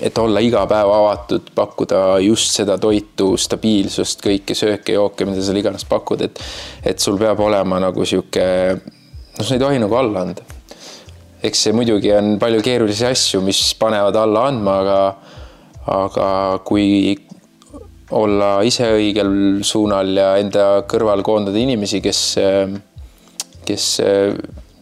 [0.02, 5.54] et olla iga päev avatud, pakkuda just seda toitu, stabiilsust, kõiki sööke, jooke, mida sa
[5.58, 6.42] iganes pakud, et
[6.84, 10.48] et sul peab olema nagu sihuke noh, sa ei tohi nagu alla anda.
[11.42, 15.00] eks see muidugi on palju keerulisi asju, mis panevad alla andma, aga,
[15.90, 16.28] aga
[16.66, 17.16] kui
[18.12, 22.22] olla ise õigel suunal ja enda kõrval koondada inimesi, kes,
[23.66, 23.86] kes,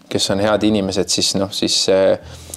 [0.10, 1.78] kes on head inimesed, siis noh, siis,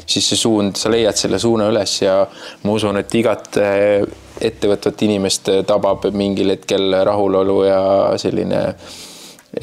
[0.06, 2.18] siis see suund, sa leiad selle suuna üles ja
[2.64, 3.58] ma usun, et igat
[4.42, 7.82] ettevõtvat inimest tabab mingil hetkel rahulolu ja
[8.20, 8.62] selline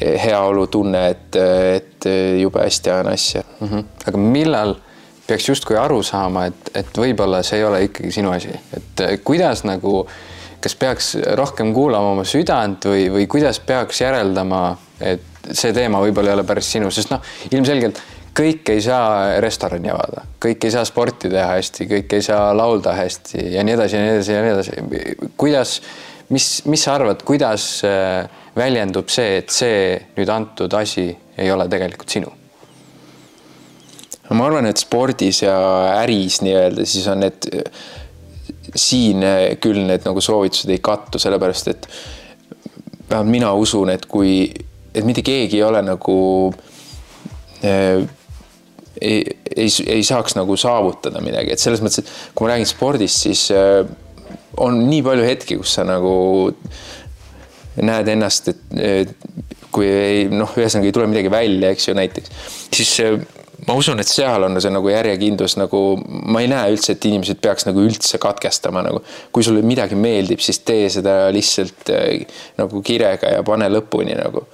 [0.00, 1.36] heaolutunne, et,
[1.76, 2.06] et
[2.40, 3.68] jube hästi ajan asja mm.
[3.68, 3.84] -hmm.
[4.06, 4.76] aga millal
[5.30, 9.62] peaks justkui aru saama, et, et võib-olla see ei ole ikkagi sinu asi, et kuidas
[9.68, 10.04] nagu,
[10.60, 14.62] kas peaks rohkem kuulama oma südant või, või kuidas peaks järeldama,
[15.00, 18.00] et see teema võib-olla ei ole päris sinu, sest noh, ilmselgelt
[18.36, 22.94] kõik ei saa restorani avada, kõik ei saa sporti teha hästi, kõik ei saa laulda
[22.96, 25.30] hästi ja nii edasi ja nii edasi ja nii edasi.
[25.40, 25.80] kuidas,
[26.30, 31.66] mis, mis sa arvad, kuidas äh, väljendub see, et see nüüd antud asi ei ole
[31.70, 32.32] tegelikult sinu?
[34.28, 35.56] no ma arvan, et spordis ja
[35.98, 37.50] äris nii-öelda siis on need,
[38.78, 39.26] siin
[39.62, 41.90] küll need nagu soovitused ei kattu, sellepärast et
[43.10, 44.44] vähemalt mina usun, et kui,
[44.94, 46.16] et mitte keegi ei ole nagu
[47.66, 48.06] äh,
[49.00, 49.22] ei,
[49.56, 53.46] ei, ei saaks nagu saavutada midagi, et selles mõttes, et kui ma räägin spordist, siis
[53.54, 53.84] äh,
[54.60, 56.14] on nii palju hetki, kus sa nagu
[57.80, 59.12] näed ennast, et
[59.70, 62.32] kui ei noh, ühesõnaga ei tule midagi välja, eks ju, näiteks,
[62.74, 62.90] siis
[63.66, 65.80] ma usun, et seal on see nagu järjekindlus nagu,
[66.32, 69.02] ma ei näe üldse, et inimesed peaks nagu üldse katkestama nagu.
[69.32, 71.92] kui sulle midagi meeldib, siis tee seda lihtsalt
[72.58, 74.46] nagu kirega ja pane lõpuni nagu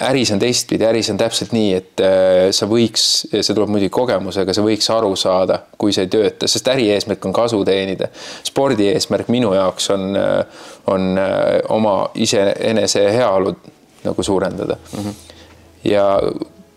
[0.00, 4.54] äris on teistpidi, äris on täpselt nii, et äh, sa võiks, see tuleb muidugi kogemusega,
[4.56, 8.10] sa võiks aru saada, kui see ei tööta, sest äri eesmärk on kasu teenida.
[8.46, 13.54] spordi eesmärk minu jaoks on, äh, on äh, oma iseenese heaolu
[14.04, 14.98] nagu suurendada mm.
[15.04, 15.14] -hmm.
[15.84, 16.06] ja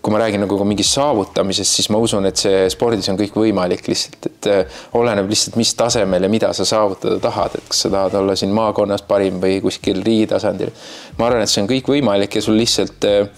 [0.03, 3.85] kui ma räägin nagu mingist saavutamisest, siis ma usun, et see spordis on kõik võimalik
[3.87, 7.91] lihtsalt, et äh, oleneb lihtsalt, mis tasemel ja mida sa saavutada tahad, et kas sa
[7.93, 10.73] tahad olla siin maakonnas parim või kuskil riigi tasandil.
[11.17, 13.31] ma arvan, et see on kõik võimalik ja sul lihtsalt, äh,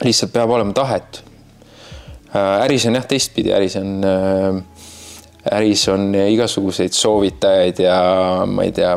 [0.00, 1.22] lihtsalt peab olema tahet.
[2.32, 4.04] äris on jah teistpidi, äris on,
[5.50, 7.96] äris on igasuguseid soovitajaid ja
[8.46, 8.94] ma ei tea,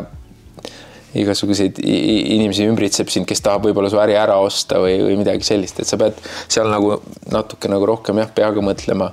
[1.14, 5.80] igasuguseid inimesi ümbritseb sind, kes tahab võib-olla su äri ära osta või, või midagi sellist,
[5.80, 6.98] et sa pead seal nagu
[7.32, 9.12] natuke nagu rohkem jah, peaga mõtlema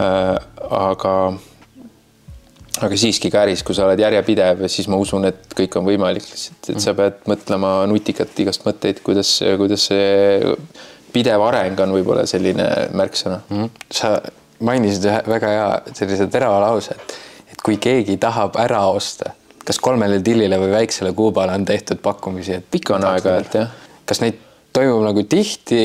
[0.00, 0.34] äh,.
[0.70, 1.14] aga
[2.80, 6.24] aga siiski ka äris, kui sa oled järjepidev, siis ma usun, et kõik on võimalik
[6.24, 10.54] lihtsalt, et sa pead mõtlema nutikalt igast mõtteid, kuidas, kuidas see
[11.12, 13.56] pidev areng on võib-olla selline märksõna mm.
[13.56, 13.90] -hmm.
[13.90, 14.14] sa
[14.64, 17.16] mainisid ühe väga hea sellise terava lause, et,
[17.52, 19.34] et kui keegi tahab ära osta,
[19.66, 23.74] kas kolmele tillile või väiksele kuubale on tehtud pakkumisi, et ikka on aeg-ajalt jah.
[24.08, 24.38] kas neid
[24.72, 25.84] toimub nagu tihti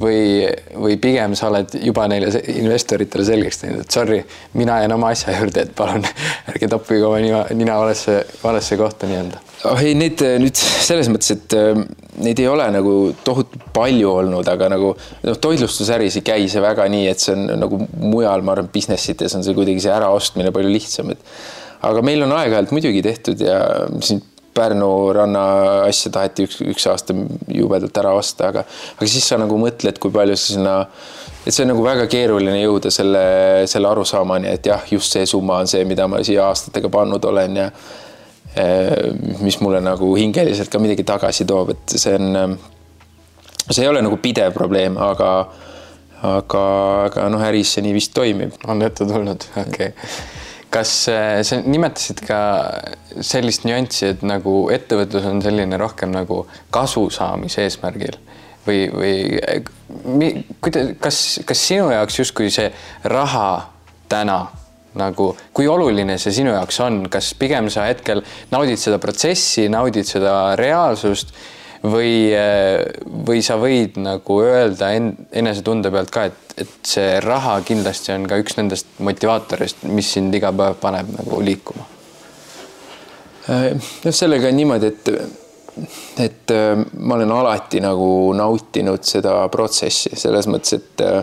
[0.00, 4.20] või, või pigem sa oled juba neile investoritele selgeks teinud, et sorry,
[4.58, 6.04] mina jään oma asja juurde, et palun
[6.52, 9.42] ärge toppige oma nina, nina valesse, valesse kohta nii-öelda.
[9.72, 11.80] oh ei, neid nüüd selles mõttes, et äh,
[12.22, 16.88] neid ei ole nagu tohutult palju olnud, aga nagu noh, toitlustusäris ei käi see väga
[16.92, 20.52] nii, et see on nagu mujal, ma arvan, business ites on see kuidagi see äraostmine
[20.54, 23.60] palju lihtsam, et aga meil on aeg-ajalt muidugi tehtud ja
[24.00, 24.22] siin
[24.56, 25.42] Pärnu ranna
[25.84, 27.12] asja taheti üks, üks aasta
[27.52, 28.62] jubedalt ära osta, aga,
[28.96, 30.76] aga siis sa nagu mõtled, kui palju sa sinna,
[31.42, 33.26] et see on nagu väga keeruline jõuda selle,
[33.68, 37.60] selle arusaamani, et jah, just see summa on see, mida ma siia aastatega pannud olen
[37.60, 37.66] ja
[38.56, 39.12] eh,
[39.44, 42.56] mis mulle nagu hingeliselt ka midagi tagasi toob, et see on,
[43.68, 45.34] see ei ole nagu pidev probleem, aga
[46.26, 46.64] aga,
[47.10, 48.56] aga noh, äris see nii vist toimib.
[48.64, 52.40] on ette tulnud, okei okay kas äh, sa nimetasid ka
[53.24, 58.18] sellist nüanssi, et nagu ettevõtlus on selline rohkem nagu kasu saamise eesmärgil?
[58.66, 62.66] Või, või kuidas, kas, kas sinu jaoks justkui see
[63.06, 63.50] raha
[64.10, 64.40] täna
[64.98, 70.08] nagu, kui oluline see sinu jaoks on, kas pigem sa hetkel naudid seda protsessi, naudid
[70.08, 71.30] seda reaalsust
[71.84, 72.32] või,
[73.28, 78.24] või sa võid nagu öelda en, enesetunde pealt ka, et, et see raha kindlasti on
[78.28, 81.92] ka üks nendest motivaatorist, mis sind iga päev paneb nagu liikuma?
[83.46, 85.10] noh, sellega on niimoodi, et,
[86.24, 91.20] et äh, ma olen alati nagu nautinud seda protsessi selles mõttes, et äh,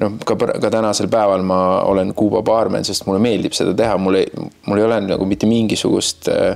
[0.00, 1.58] noh, ka, ka tänasel päeval ma
[1.90, 4.30] olen Kuuba baarmen, sest mulle meeldib seda teha, mul ei,
[4.70, 6.54] mul ei ole nagu mitte mingisugust äh,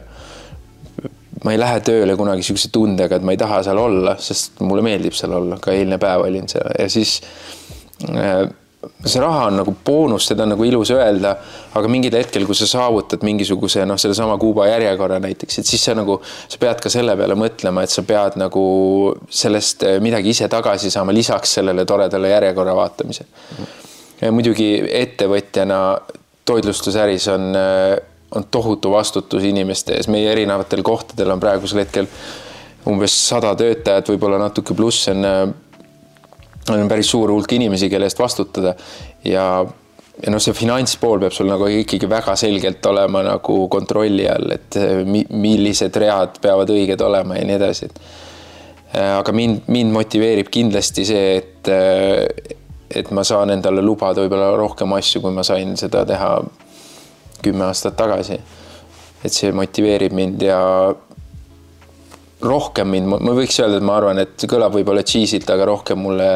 [1.44, 4.87] ma ei lähe tööle kunagi niisuguse tundega, et ma ei taha seal olla, sest mulle
[4.87, 7.58] meeldib seal olla, ka eilne päev olin seal ja siis äh,
[7.98, 11.32] see raha on nagu boonus, seda on nagu ilus öelda,
[11.78, 15.96] aga mingil hetkel, kui sa saavutad mingisuguse noh, sellesama Kuuba järjekorra näiteks, et siis sa
[15.98, 18.62] nagu, sa pead ka selle peale mõtlema, et sa pead nagu
[19.30, 23.66] sellest äh, midagi ise tagasi saama, lisaks sellele toredale järjekorra vaatamisele.
[24.20, 24.70] ja muidugi
[25.02, 25.80] ettevõtjana
[26.46, 27.98] toitlustusäris on äh,
[28.34, 32.08] on tohutu vastutus inimeste ees, meie erinevatel kohtadel on praegusel hetkel
[32.88, 35.24] umbes sada töötajat, võib-olla natuke pluss on,
[36.74, 38.74] on päris suur hulk inimesi, kelle eest vastutada
[39.24, 39.46] ja,
[40.22, 44.78] ja noh, see finantspool peab sul nagu ikkagi väga selgelt olema nagu kontrolli all, et
[45.09, 47.90] mi, millised read peavad õiged olema ja nii edasi.
[48.98, 51.72] aga mind, mind motiveerib kindlasti see, et,
[52.88, 56.33] et ma saan endale lubada võib-olla rohkem asju, kui ma sain seda teha
[57.42, 58.40] kümme aastat tagasi.
[59.24, 60.59] et see motiveerib mind ja
[62.44, 66.29] rohkem mind, ma võiks öelda, et ma arvan, et kõlab võib-olla cheese'ilt, aga rohkem mulle,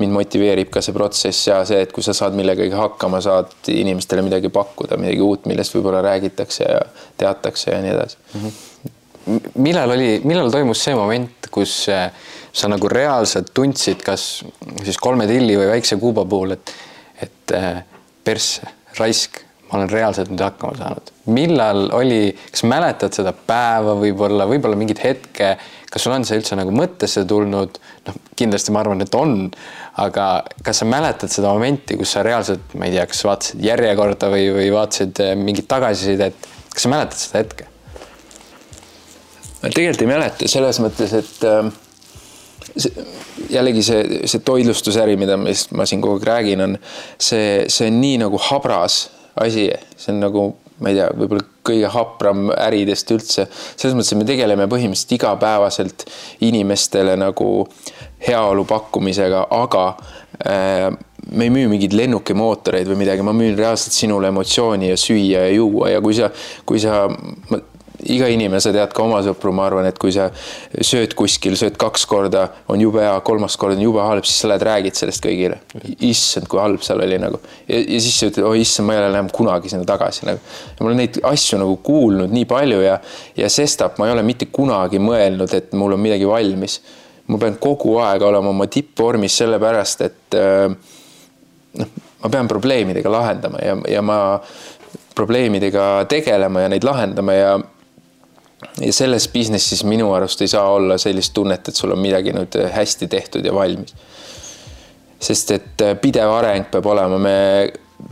[0.00, 4.24] mind motiveerib ka see protsess ja see, et kui sa saad millegagi hakkama, saad inimestele
[4.26, 6.82] midagi pakkuda, midagi uut, millest võib-olla räägitakse ja
[7.20, 8.44] teatakse ja nii edasi mm.
[8.44, 9.52] -hmm.
[9.62, 12.10] millal oli, millal toimus see moment, kus äh,
[12.52, 14.44] sa nagu reaalselt tundsid, kas
[14.82, 16.74] siis kolme tilli või väikse kuuba puhul, et,
[17.22, 17.84] et äh,
[18.24, 18.66] persse,
[18.98, 19.43] raisk
[19.74, 21.08] ma olen reaalselt nüüd hakkama saanud.
[21.34, 25.56] millal oli, kas mäletad seda päeva võib-olla, võib-olla mingit hetke,
[25.90, 27.80] kas sul on see üldse nagu mõttesse tulnud?
[28.06, 29.48] noh, kindlasti ma arvan, et on,
[29.98, 30.28] aga
[30.62, 34.46] kas sa mäletad seda momenti, kus sa reaalselt, ma ei tea, kas vaatasid järjekorda või,
[34.60, 37.70] või vaatasid eh, mingit tagasisidet, kas sa mäletad seda hetke?
[39.64, 41.72] tegelikult ei mäleta selles mõttes, et äh,
[42.76, 43.08] see,
[43.50, 46.78] jällegi see, see toitlustusäri, mida ma siin kogu aeg räägin, on
[47.16, 49.06] see, see on nii nagu habras
[49.42, 50.44] asi, see on nagu,
[50.82, 53.46] ma ei tea, võib-olla kõige hapram äridest üldse.
[53.50, 56.06] selles mõttes, et me tegeleme põhimõtteliselt igapäevaselt
[56.44, 57.48] inimestele nagu
[58.26, 59.84] heaolu pakkumisega, aga
[60.44, 60.88] äh,
[61.32, 65.54] me ei müü mingeid lennukimootoreid või midagi, ma müün reaalselt sinule emotsiooni ja süüa ja
[65.54, 66.30] juua ja kui sa,
[66.68, 67.04] kui sa,
[68.12, 70.28] iga inimene, sa tead ka oma sõpru, ma arvan, et kui sa
[70.74, 74.50] sööd kuskil, sööd kaks korda, on jube hea, kolmas kord on jube halb, siis sa
[74.52, 75.60] lähed räägid sellest kõigile.
[76.04, 79.12] issand, kui halb seal oli nagu ja, siis sa ütled, oi issand, ma ei ole
[79.12, 80.42] enam kunagi sinna tagasi nagu.
[80.80, 82.98] ma olen neid asju nagu kuulnud nii palju ja,
[83.36, 86.80] ja sestap ma ei ole mitte kunagi mõelnud, et mul on midagi valmis
[87.26, 90.36] ma pean kogu aeg olema oma tippvormis sellepärast, et
[91.80, 91.92] noh,
[92.24, 94.18] ma pean probleemidega lahendama ja, ja ma
[95.14, 97.54] probleemidega tegelema ja neid lahendama ja
[98.80, 102.58] ja selles business'is minu arust ei saa olla sellist tunnet, et sul on midagi nüüd
[102.74, 103.94] hästi tehtud ja valmis.
[105.24, 107.36] sest et pidev areng peab olema, me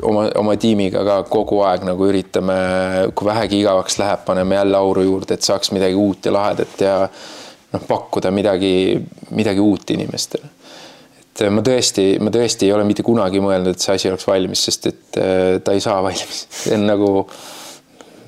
[0.03, 2.57] oma, oma tiimiga ka kogu aeg nagu üritame,
[3.17, 6.97] kui vähegi igavaks läheb, paneme jälle auru juurde, et saaks midagi uut ja lahedat ja
[7.73, 8.75] noh, pakkuda midagi,
[9.37, 10.51] midagi uut inimestele.
[11.33, 14.65] et ma tõesti, ma tõesti ei ole mitte kunagi mõelnud, et see asi oleks valmis,
[14.69, 16.47] sest et äh, ta ei saa valmis.
[16.63, 17.13] see on nagu,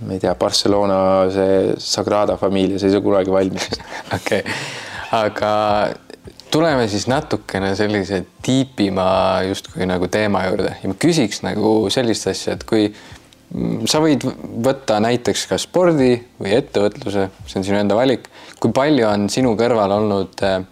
[0.05, 0.99] ma ei tea, Barcelona
[1.33, 3.71] see Sagrada Familia, see ei saa kunagi valmis.
[4.19, 4.43] okei
[5.14, 5.53] aga
[6.51, 9.07] tuleme siis natukene sellise tiipima
[9.49, 12.88] justkui nagu teema juurde ja ma küsiks nagu sellist asja, et kui
[13.90, 14.25] sa võid
[14.64, 18.27] võtta näiteks ka spordi või ettevõtluse, see on sinu enda valik,
[18.59, 20.62] kui palju on sinu kõrval olnud äh,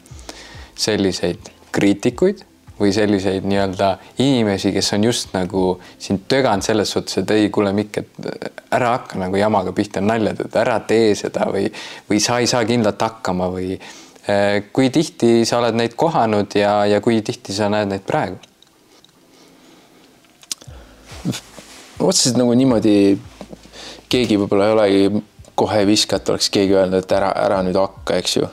[0.74, 2.42] selliseid kriitikuid
[2.78, 5.64] või selliseid nii-öelda inimesi, kes on just nagu
[5.98, 10.34] sind töganud selles suhtes, et ei, kuule, Mikk, et ära hakka nagu jamaga pihta, nalja
[10.38, 11.68] teed, ära tee seda või,
[12.08, 13.76] või sa ei saa kindlalt hakkama või
[14.22, 18.38] Eh, kui tihti sa oled neid kohanud ja, ja kui tihti sa näed neid praegu?
[22.02, 23.18] otseselt nagu niimoodi
[24.10, 25.22] keegi võib-olla ei olegi
[25.58, 28.46] kohe viska, et oleks keegi öelnud, et ära, ära nüüd hakka, eks ju.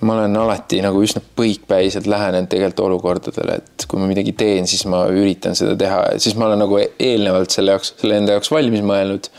[0.00, 4.84] Ma olen alati nagu üsna põikpäiselt lähenenud tegelikult olukordadele, et kui ma midagi teen, siis
[4.90, 8.84] ma üritan seda teha, siis ma olen nagu eelnevalt selle jaoks, selle enda jaoks valmis
[8.84, 9.30] mõelnud.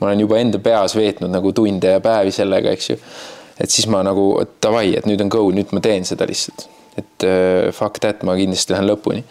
[0.00, 2.98] ma olen juba enda peas veetnud nagu tunde ja päevi sellega, eks ju
[3.60, 4.28] et siis ma nagu
[4.62, 6.68] davai, et nüüd on go, nüüd ma teen seda lihtsalt.
[6.94, 9.24] et uh, fuck that, ma kindlasti lähen lõpuni.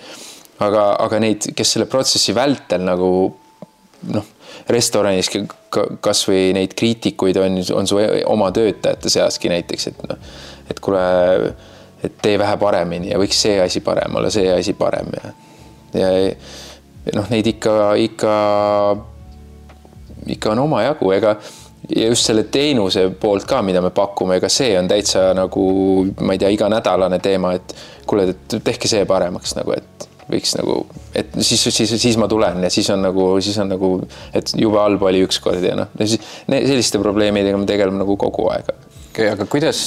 [0.64, 3.10] aga, aga neid, kes selle protsessi vältel nagu
[4.14, 4.26] noh,
[4.70, 5.30] restoranis
[6.04, 10.20] kasvõi neid kriitikuid on, on su oma töötajate seaski näiteks, et noh,
[10.70, 11.02] et kuule,
[12.04, 15.34] et tee vähe paremini ja võiks see asi parem olla, see asi parem ja,
[15.98, 16.12] ja
[17.16, 18.36] noh, neid ikka, ikka,
[20.36, 21.36] ikka on omajagu, ega
[21.90, 25.66] ja just selle teenuse poolt ka, mida me pakume, ega see on täitsa nagu,
[26.24, 27.76] ma ei tea, iganädalane teema, et
[28.08, 30.78] kuule, tehke see paremaks nagu, et võiks nagu,
[31.16, 33.92] et siis, siis, siis ma tulen ja siis on nagu, siis on nagu,
[34.36, 38.72] et jube halb oli ükskord ja noh, selliste probleemidega me tegeleme nagu kogu aeg.
[38.72, 39.84] okei okay,, aga kuidas,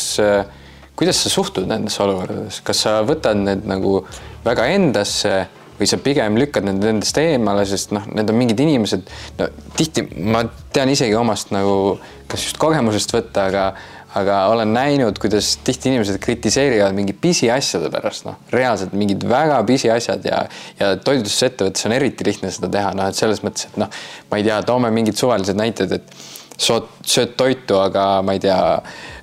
[0.96, 4.00] kuidas sa suhtud nendesse olukordadesse, kas sa võtad need nagu
[4.46, 9.10] väga endasse või sa pigem lükkad need endast eemale, sest noh, need on mingid inimesed,
[9.36, 11.98] no tihti ma tean isegi omast nagu,
[12.30, 13.68] kas just kogemusest võtta, aga
[14.16, 20.24] aga olen näinud, kuidas tihti inimesed kritiseerivad mingi pisiasjade pärast, noh, reaalselt mingid väga pisiasjad
[20.24, 20.38] ja,
[20.78, 23.92] ja toitlustusettevõttes on eriti lihtne seda teha, noh, et selles mõttes, et noh,
[24.30, 26.16] ma ei tea, toome mingid suvalised näited, et
[26.56, 28.56] sood, sööd toitu, aga ma ei tea,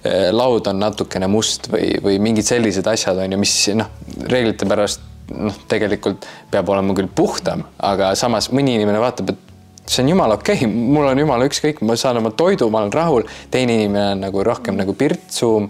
[0.04, 3.88] laud on natukene must või, või mingid sellised asjad on ju, mis noh,
[4.28, 10.04] reeglite pärast noh, tegelikult peab olema küll puhtam, aga samas mõni inimene vaatab, et see
[10.04, 13.28] on jumala okei okay,, mul on jumala ükskõik, ma saan oma toidu, ma olen rahul,
[13.52, 15.70] teine inimene on nagu rohkem nagu pirtsum.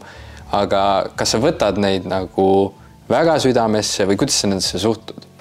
[0.54, 2.48] aga kas sa võtad neid nagu
[3.10, 5.33] väga südamesse või kuidas sa nendesse suhtud?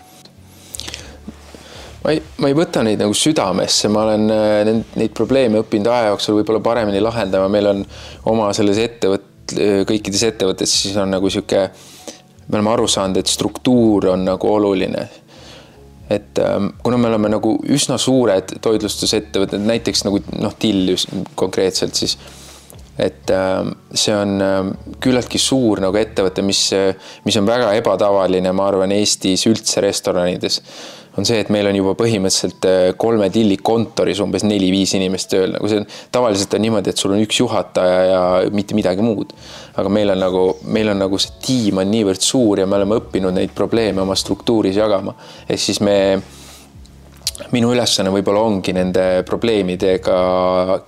[2.04, 6.12] Ma ei, ma ei võta neid nagu südamesse, ma olen äh, neid probleeme õppinud aja
[6.12, 7.84] jooksul võib-olla paremini lahendama, meil on
[8.32, 9.56] oma selles ettevõt-,
[9.88, 11.68] kõikides ettevõtetes siis on nagu sihuke
[12.48, 15.08] me oleme aru saanud, et struktuur on nagu oluline.
[16.10, 20.90] et ähm, kuna me oleme nagu üsna suured toitlustusettevõtted, näiteks nagu noh, Till
[21.40, 22.18] konkreetselt siis,
[23.00, 26.66] et ähm, see on ähm, küllaltki suur nagu ettevõte, mis,
[27.24, 30.60] mis on väga ebatavaline, ma arvan, Eestis üldse restoranides
[31.18, 35.52] on see, et meil on juba põhimõtteliselt äh, kolme tilli kontoris umbes neli-viis inimest tööl,
[35.56, 38.22] nagu see on, tavaliselt on niimoodi, et sul on üks juhataja ja
[38.54, 39.34] mitte midagi muud.
[39.76, 43.00] aga meil on nagu, meil on nagu see tiim on niivõrd suur ja me oleme
[43.00, 45.14] õppinud neid probleeme oma struktuuris jagama.
[45.48, 45.96] ehk siis me,
[47.52, 50.16] minu ülesanne võib-olla ongi nende probleemidega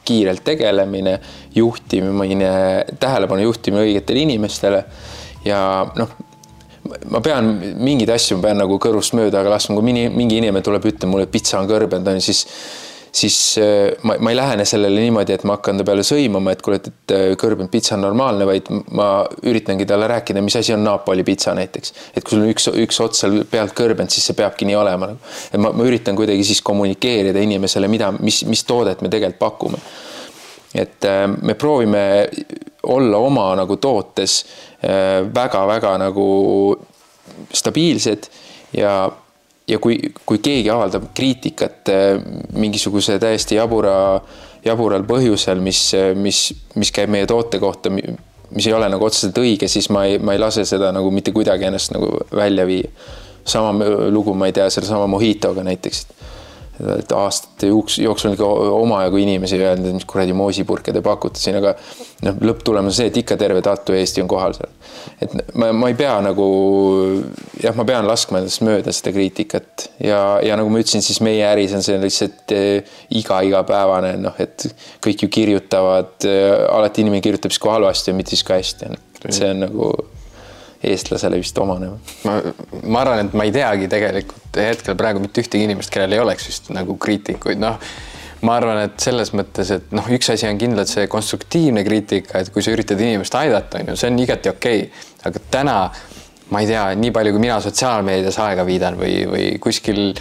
[0.04, 1.18] kiirelt tegelemine,
[1.54, 2.52] juhtimine,
[3.00, 4.84] tähelepanu juhtimine õigetele inimestele
[5.44, 5.60] ja
[5.96, 6.16] noh,
[7.10, 10.64] ma pean mingeid asju, ma pean nagu kõrvust mööda aga laskma, kui mingi, mingi inimene
[10.64, 12.44] tuleb, ütleb mulle, pitsa on kõrbenud, on siis
[13.14, 16.62] siis äh, ma, ma ei lähene sellele niimoodi, et ma hakkan ta peale sõimama, et
[16.64, 19.08] kuule, et äh, kõrbenud pitsa on normaalne, vaid ma
[19.46, 21.94] üritangi talle rääkida, mis asi on Napoli pitsa näiteks.
[22.14, 25.12] et kui sul on üks, üks ots seal pealt kõrbenud, siis see peabki nii olema
[25.12, 25.32] nagu.
[25.46, 29.82] et ma, ma üritan kuidagi siis kommunikeerida inimesele, mida, mis, mis toodet me tegelikult pakume.
[30.74, 32.04] et äh, me proovime
[32.90, 34.40] olla oma nagu tootes
[35.34, 36.26] väga-väga nagu
[37.54, 38.28] stabiilsed
[38.76, 38.94] ja,
[39.68, 42.20] ja kui, kui keegi avaldab kriitikat äh,
[42.52, 43.96] mingisuguse täiesti jabura,
[44.64, 45.86] jabural põhjusel, mis,
[46.18, 50.18] mis, mis käib meie toote kohta, mis ei ole nagu otseselt õige, siis ma ei,
[50.18, 52.90] ma ei lase seda nagu mitte kuidagi ennast nagu välja viia.
[53.44, 56.06] sama lugu, ma ei tea, sellesama Mojitoga näiteks
[56.74, 61.38] et aastate jooks, jooksul on ikka omajagu inimesi öelnud, et mis kuradi moosipurke te pakute
[61.38, 61.74] siin, aga
[62.26, 64.72] noh, lõpptulemus on see, et ikka terve Tartu Eesti on kohal seal.
[65.22, 66.48] et ma, ma ei pea nagu
[67.62, 71.46] jah, ma pean laskma endast mööda seda kriitikat ja, ja nagu ma ütlesin, siis meie
[71.46, 74.66] äris on see lihtsalt eh, iga, igapäevane noh, et
[75.04, 78.90] kõik ju kirjutavad, eh, alati inimene kirjutab siis kui halvasti ja mitte siis kui hästi.
[79.30, 79.94] see on nagu
[80.92, 81.92] eestlasele vist omane.
[82.24, 82.40] ma,
[82.82, 86.50] ma arvan, et ma ei teagi tegelikult hetkel praegu mitte ühtegi inimest, kellel ei oleks
[86.50, 87.78] vist nagu kriitikuid, noh
[88.44, 92.50] ma arvan, et selles mõttes, et noh, üks asi on kindlalt see konstruktiivne kriitika, et
[92.52, 95.78] kui sa üritad inimest aidata, on ju, see on igati okei okay., aga täna
[96.52, 100.12] ma ei tea, nii palju, kui mina sotsiaalmeedias aega viidan või, või kuskil,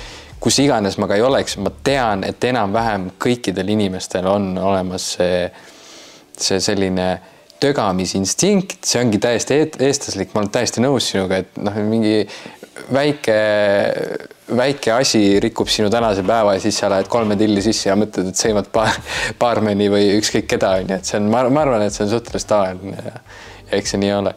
[0.43, 5.43] kus iganes ma ka ei oleks, ma tean, et enam-vähem kõikidel inimestel on olemas see,
[6.37, 7.09] see selline
[7.63, 12.23] tögamisinstinkt, see ongi täiesti eestlaslik, ma olen täiesti nõus sinuga, et noh, mingi
[12.93, 13.37] väike,
[14.57, 18.33] väike asi rikub sinu tänase päeva ja siis sa lähed kolme tilli sisse ja mõtled,
[18.33, 18.97] et sõimad paar,
[19.39, 22.51] baarmeni või ükskõik keda, on ju, et see on, ma arvan, et see on suhteliselt
[22.51, 23.23] tavaline ja,
[23.69, 24.35] ja eks see nii ole.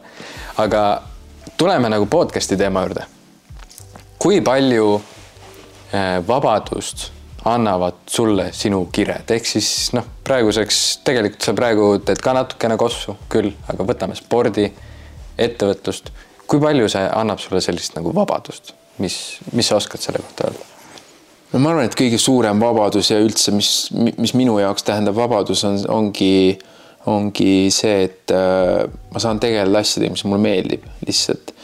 [0.63, 0.87] aga
[1.59, 3.05] tuleme nagu podcast'i teema juurde.
[4.19, 4.95] kui palju
[5.93, 7.11] eh, vabadust
[7.47, 13.17] annavad sulle sinu kired, ehk siis noh, praeguseks tegelikult sa praegu teed ka natukene kossu
[13.33, 14.67] küll, aga võtame spordi,
[15.39, 16.11] ettevõtlust.
[16.47, 20.71] kui palju see annab sulle sellist nagu vabadust, mis, mis sa oskad selle kohta öelda?
[21.53, 25.63] no ma arvan, et kõige suurem vabadus ja üldse, mis, mis minu jaoks tähendab vabadus,
[25.69, 26.59] on, ongi,
[27.07, 31.55] ongi see, et äh, ma saan tegeleda asjadega, mis mulle meeldib, lihtsalt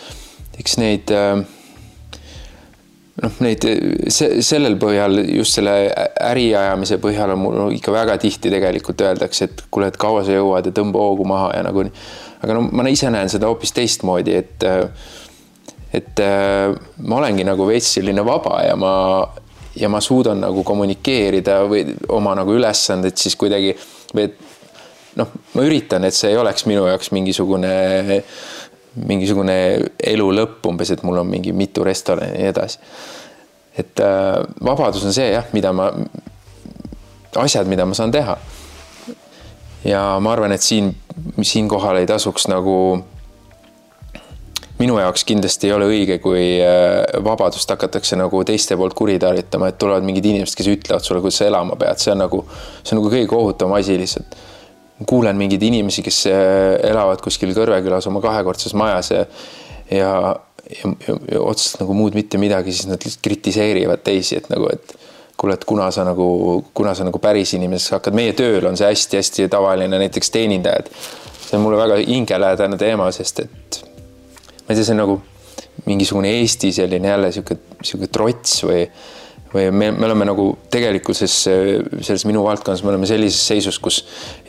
[0.63, 1.43] eks neid äh,
[3.23, 3.65] noh, neid
[4.13, 5.75] se, sellel põhjal, just selle
[6.31, 10.69] äriajamise põhjal on mul ikka väga tihti tegelikult öeldakse, et kuule, et kaua sa jõuad
[10.69, 11.87] ja tõmba hoogu maha ja nagu.
[12.43, 14.67] aga no ma ise näen seda hoopis teistmoodi, et,
[15.95, 16.23] et
[17.07, 18.95] ma olengi nagu veits selline vaba ja ma,
[19.79, 23.77] ja ma suudan nagu kommunikeerida või oma nagu ülesandeid siis kuidagi
[24.13, 24.41] või et
[25.21, 28.23] noh, ma üritan, et see ei oleks minu jaoks mingisugune
[28.97, 29.57] mingisugune
[30.13, 32.79] elu lõpp umbes, et mul on mingi mitu restorani ja nii edasi.
[33.79, 35.89] et äh, vabadus on see jah, mida ma,
[37.41, 38.37] asjad, mida ma saan teha.
[39.85, 40.93] ja ma arvan, et siin,
[41.41, 42.77] siinkohal ei tasuks nagu
[44.83, 49.79] minu jaoks kindlasti ei ole õige, kui äh, vabadust hakatakse nagu teiste poolt kuritarvitama, et
[49.81, 52.45] tulevad mingid inimesed, kes ütlevad sulle, kuidas sa elama pead, see on nagu,
[52.83, 54.37] see on nagu kõige kohutavam asi lihtsalt
[55.09, 59.27] kuulen mingeid inimesi, kes äh, elavad kuskil Kõrvekülas oma kahekordses majas ja
[59.93, 60.37] ja,
[60.71, 64.69] ja, ja, ja otseselt nagu muud mitte midagi, siis nad lihtsalt kritiseerivad teisi, et nagu,
[64.73, 64.95] et
[65.37, 66.27] kuule, et kuna sa nagu,
[66.75, 70.91] kuna sa nagu päris inimeseks hakkad, meie tööl on see hästi-hästi tavaline, näiteks teenindajad.
[71.43, 75.19] see on mulle väga hingelähedane teema, sest et ma ei tea, see on nagu
[75.87, 78.87] mingisugune Eesti selline jälle sihuke, sihuke trots või
[79.53, 84.03] või me, me oleme nagu tegelikkuses selles minu valdkonnas, me oleme sellises seisus, kus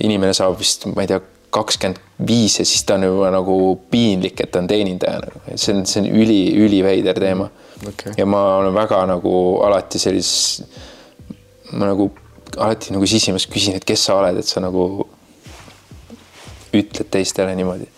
[0.04, 1.20] inimene saab vist, ma ei tea,
[1.54, 3.58] kakskümmend viis ja siis ta on juba nagu
[3.91, 5.34] piinlik, et ta on teenindaja.
[5.54, 7.49] see on, see on üli, üliveider teema.
[7.84, 8.14] Okay..
[8.18, 9.34] ja ma olen väga nagu
[9.66, 10.64] alati sellises,
[11.74, 12.10] ma nagu
[12.58, 14.88] alati nagu sisimas küsin, et kes sa oled, et sa nagu
[16.74, 17.91] ütled teistele niimoodi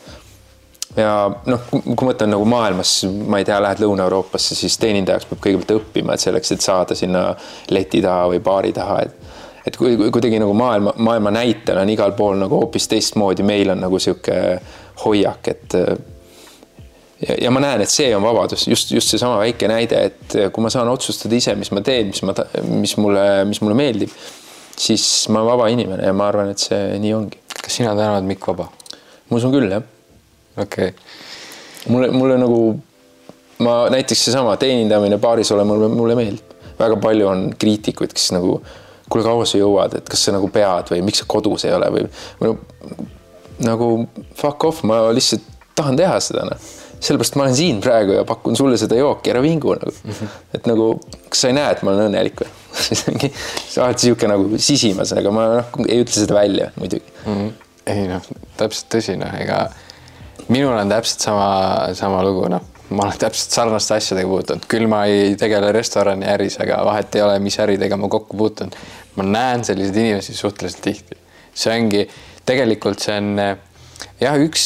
[0.98, 1.12] ja
[1.50, 6.16] noh, kui mõtlen nagu maailmas, ma ei tea, lähed Lõuna-Euroopasse, siis teenindajaks peab kõigepealt õppima,
[6.16, 7.28] et selleks, et saada sinna
[7.74, 9.22] leti taha või baari taha, et
[9.66, 13.80] et kui kuidagi nagu maailma, maailma näitel on igal pool nagu hoopis teistmoodi, meil on
[13.82, 14.36] nagu sihuke
[15.02, 15.74] hoiak, et
[17.26, 20.62] ja, ja ma näen, et see on vabadus, just, just seesama väike näide, et kui
[20.62, 22.38] ma saan otsustada ise, mis ma teen, mis ma,
[22.76, 24.14] mis mulle, mis mulle meeldib,
[24.78, 27.42] siis ma olen vaba inimene ja ma arvan, et see nii ongi.
[27.56, 28.70] kas sina täna oled Mikk Vaba?
[29.26, 29.95] ma usun küll, jah
[30.58, 30.92] okei okay..
[31.88, 32.62] mulle, mulle nagu,
[33.66, 36.56] ma näiteks seesama teenindamine baaris ole mulle, mulle meeldib.
[36.80, 38.60] väga palju on kriitikuid, kes nagu,
[39.10, 41.92] kuule, kaua sa jõuad, et kas sa nagu pead või miks sa kodus ei ole
[41.94, 42.08] või,
[42.42, 42.56] või
[43.64, 43.92] nagu
[44.36, 46.68] fuck off, ma lihtsalt tahan teha seda, noh.
[47.06, 50.12] sellepärast ma olen siin praegu ja pakun sulle seda jooki, ära vingu nagu mm.
[50.12, 50.38] -hmm.
[50.58, 50.88] et nagu,
[51.30, 52.52] kas sa ei näe, et ma olen õnnelik või
[52.86, 57.34] see on alati niisugune nagu sisimas, aga ma noh, ei ütle seda välja muidugi mm.
[57.34, 57.52] -hmm.
[57.94, 59.66] ei noh, täpselt tõsi, noh, ega
[60.48, 61.50] minul on täpselt sama,
[61.98, 66.82] sama lugu, noh, ma olen täpselt sarnaste asjadega puutunud, küll ma ei tegele restoraniäris, aga
[66.86, 68.74] vahet ei ole, mis äridega ma kokku puutun.
[69.16, 71.18] ma näen selliseid inimesi suhteliselt tihti.
[71.54, 72.08] see ongi,
[72.46, 73.40] tegelikult see on
[74.20, 74.66] jah, üks,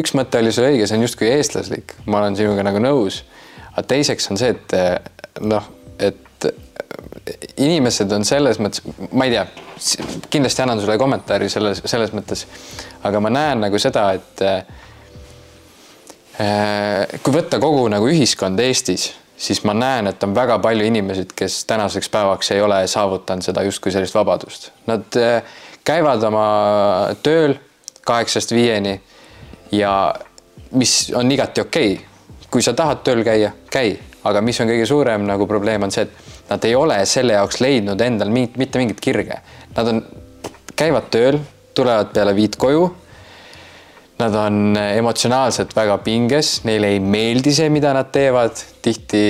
[0.00, 3.22] üks mõte oli sul õige, see on justkui eestlaslik, ma olen sinuga nagu nõus.
[3.72, 5.66] aga teiseks on see, et noh,
[5.98, 6.48] et
[7.56, 8.82] inimesed on selles mõttes,
[9.14, 9.46] ma ei tea,
[10.30, 12.46] kindlasti annan sulle kommentaari selles, selles mõttes,
[13.06, 14.42] aga ma näen nagu seda, et
[17.22, 21.64] kui võtta kogu nagu ühiskond Eestis, siis ma näen, et on väga palju inimesed, kes
[21.68, 24.70] tänaseks päevaks ei ole saavutanud seda justkui sellist vabadust.
[24.86, 25.42] Nad äh,
[25.84, 26.46] käivad oma
[27.22, 27.56] tööl
[28.06, 28.96] kaheksast viieni
[29.72, 30.14] ja
[30.78, 32.06] mis on igati okei okay.
[32.50, 36.06] kui sa tahad tööl käia, käi, aga mis on kõige suurem nagu probleem on see,
[36.06, 39.38] et nad ei ole selle jaoks leidnud endal mingit, mitte mingit kirge.
[39.76, 40.02] Nad on,
[40.76, 41.38] käivad tööl,
[41.74, 42.84] tulevad peale viit koju.
[44.22, 48.60] Nad on emotsionaalselt väga pinges, neile ei meeldi see, mida nad teevad.
[48.82, 49.22] tihti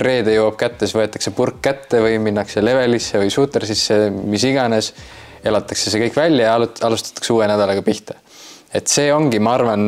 [0.00, 4.92] reede jõuab kätte, siis võetakse purk kätte või minnakse levelisse või shootersisse, mis iganes.
[5.46, 8.16] elatakse see kõik välja ja alustatakse uue nädalaga pihta
[8.76, 9.86] et see ongi, ma arvan,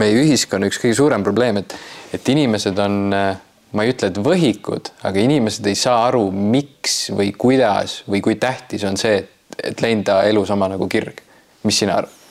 [0.00, 1.74] meie ühiskonna üks kõige suurem probleem, et,
[2.14, 7.32] et inimesed on, ma ei ütle, et võhikud, aga inimesed ei saa aru, miks või
[7.36, 11.22] kuidas või kui tähtis on see, et, et leida elus oma nagu kirg.
[11.64, 12.23] mis sina arvad?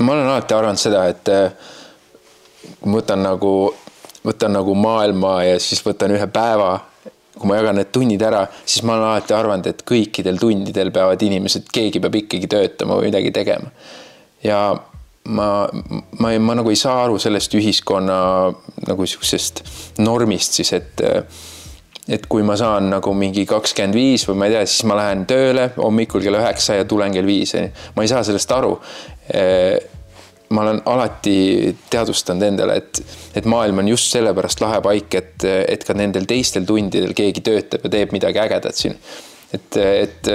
[0.00, 1.30] Ma olen alati arvanud seda, et
[2.80, 3.52] kui ma võtan nagu,
[4.26, 6.74] võtan nagu maailma ja siis võtan ühe päeva
[7.36, 11.20] kui ma jagan need tunnid ära, siis ma olen alati arvanud, et kõikidel tundidel peavad
[11.22, 13.72] inimesed, keegi peab ikkagi töötama või midagi tegema
[14.44, 14.60] ja
[15.26, 15.48] ma,
[16.20, 18.16] ma, ma nagu ei saa aru sellest ühiskonna
[18.86, 19.62] nagu sihukesest
[20.04, 21.04] normist siis, et
[22.06, 25.24] et kui ma saan nagu mingi kakskümmend viis või ma ei tea, siis ma lähen
[25.26, 27.56] tööle hommikul kell üheksa ja tulen kell viis,
[27.96, 28.76] ma ei saa sellest aru.
[30.48, 33.00] Ma olen alati teadvustanud endale, et,
[33.34, 37.88] et maailm on just sellepärast lahe paik, et, et ka nendel teistel tundidel keegi töötab
[37.88, 38.94] ja teeb midagi ägedat siin.
[39.56, 40.30] et, et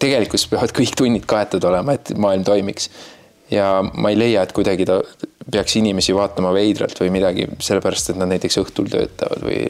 [0.00, 2.90] tegelikult peavad kõik tunnid kaetud olema, et maailm toimiks
[3.50, 5.00] ja ma ei leia, et kuidagi ta
[5.52, 9.60] peaks inimesi vaatama veidralt või midagi, sellepärast et nad näiteks õhtul töötavad või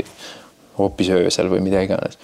[0.78, 2.18] hoopis öösel või mida iganes.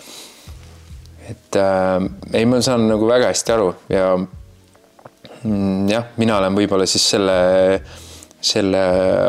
[1.29, 1.99] et äh,
[2.33, 4.15] ei, ma saan nagu väga hästi aru ja
[5.91, 7.37] jah, mina olen võib-olla siis selle,
[8.43, 8.83] selle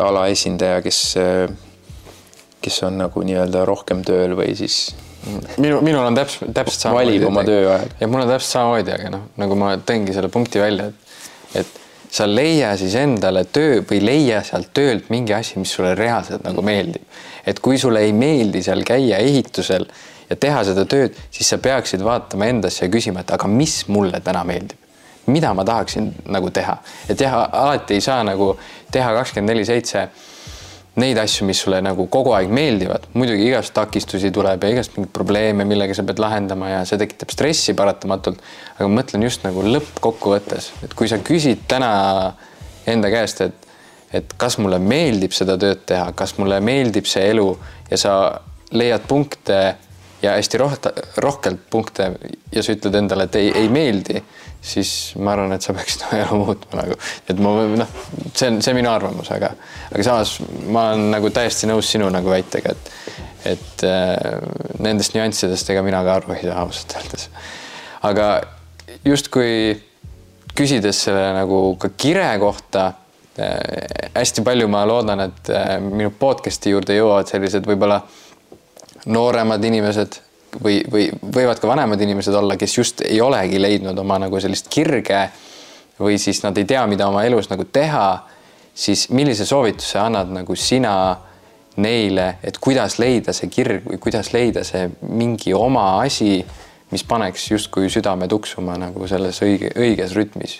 [0.03, 0.99] ala esindaja, kes,
[2.63, 4.85] kes on nagu nii-öelda rohkem tööl või siis
[5.57, 7.13] minu, minul on täpselt, täpselt samamoodi.
[7.13, 7.95] valib oma tööaega.
[7.99, 11.81] ja mul on täpselt samamoodi, aga noh, nagu ma tõingi selle punkti välja, et, et
[12.13, 16.65] sa leia siis endale töö või leia sealt töölt mingi asi, mis sulle reaalselt nagu
[16.65, 17.05] meeldib.
[17.45, 19.87] et kui sulle ei meeldi seal käia ehitusel
[20.29, 24.21] ja teha seda tööd, siis sa peaksid vaatama endasse ja küsima, et aga mis mulle
[24.23, 24.82] täna meeldib
[25.25, 26.77] mida ma tahaksin nagu teha,
[27.09, 28.53] et jah, alati ei saa nagu
[28.91, 30.07] teha kakskümmend neli seitse
[31.01, 35.13] neid asju, mis sulle nagu kogu aeg meeldivad, muidugi igast takistusi tuleb ja igast mingeid
[35.15, 38.41] probleeme, millega sa pead lahendama ja see tekitab stressi paratamatult.
[38.75, 41.89] aga ma mõtlen just nagu lõppkokkuvõttes, et kui sa küsid täna
[42.89, 43.67] enda käest, et,
[44.13, 47.47] et kas mulle meeldib seda tööd teha, kas mulle meeldib see elu
[47.89, 48.13] ja sa
[48.73, 49.59] leiad punkte
[50.21, 52.11] ja hästi roht-, rohkelt punkte
[52.53, 54.21] ja sa ütled endale, et ei, ei meeldi
[54.63, 56.97] siis ma arvan, et sa peaksid oma elu muutma nagu,
[57.29, 57.53] et ma
[57.83, 57.93] noh,
[58.31, 59.51] see on, see on minu arvamus, aga,
[59.91, 60.37] aga samas
[60.71, 62.91] ma olen nagu täiesti nõus sinu nagu väitega, et,
[63.53, 64.39] et äh,
[64.83, 67.29] nendest nüanssidest ega mina ka aru ei saa ausalt öeldes.
[68.09, 68.27] aga
[69.03, 69.53] justkui
[70.55, 72.91] küsides selle nagu ka kire kohta
[73.39, 77.99] äh,, hästi palju ma loodan, et äh, minu podcast'i juurde jõuavad sellised võib-olla
[79.11, 80.21] nooremad inimesed
[80.61, 84.69] või, või võivad ka vanemad inimesed olla, kes just ei olegi leidnud oma nagu sellist
[84.73, 85.27] kirge
[85.99, 88.07] või siis nad ei tea, mida oma elus nagu teha,
[88.73, 90.95] siis millise soovituse annad nagu sina
[91.81, 96.43] neile, et kuidas leida see kirg või kuidas leida see mingi oma asi,
[96.93, 100.59] mis paneks justkui südame tuksuma nagu selles õige, õiges rütmis?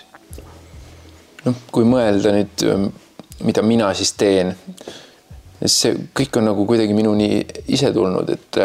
[1.44, 2.62] noh, kui mõelda nüüd,
[3.44, 4.54] mida mina siis teen,
[5.60, 8.60] see kõik on nagu kuidagi minuni ise tulnud, et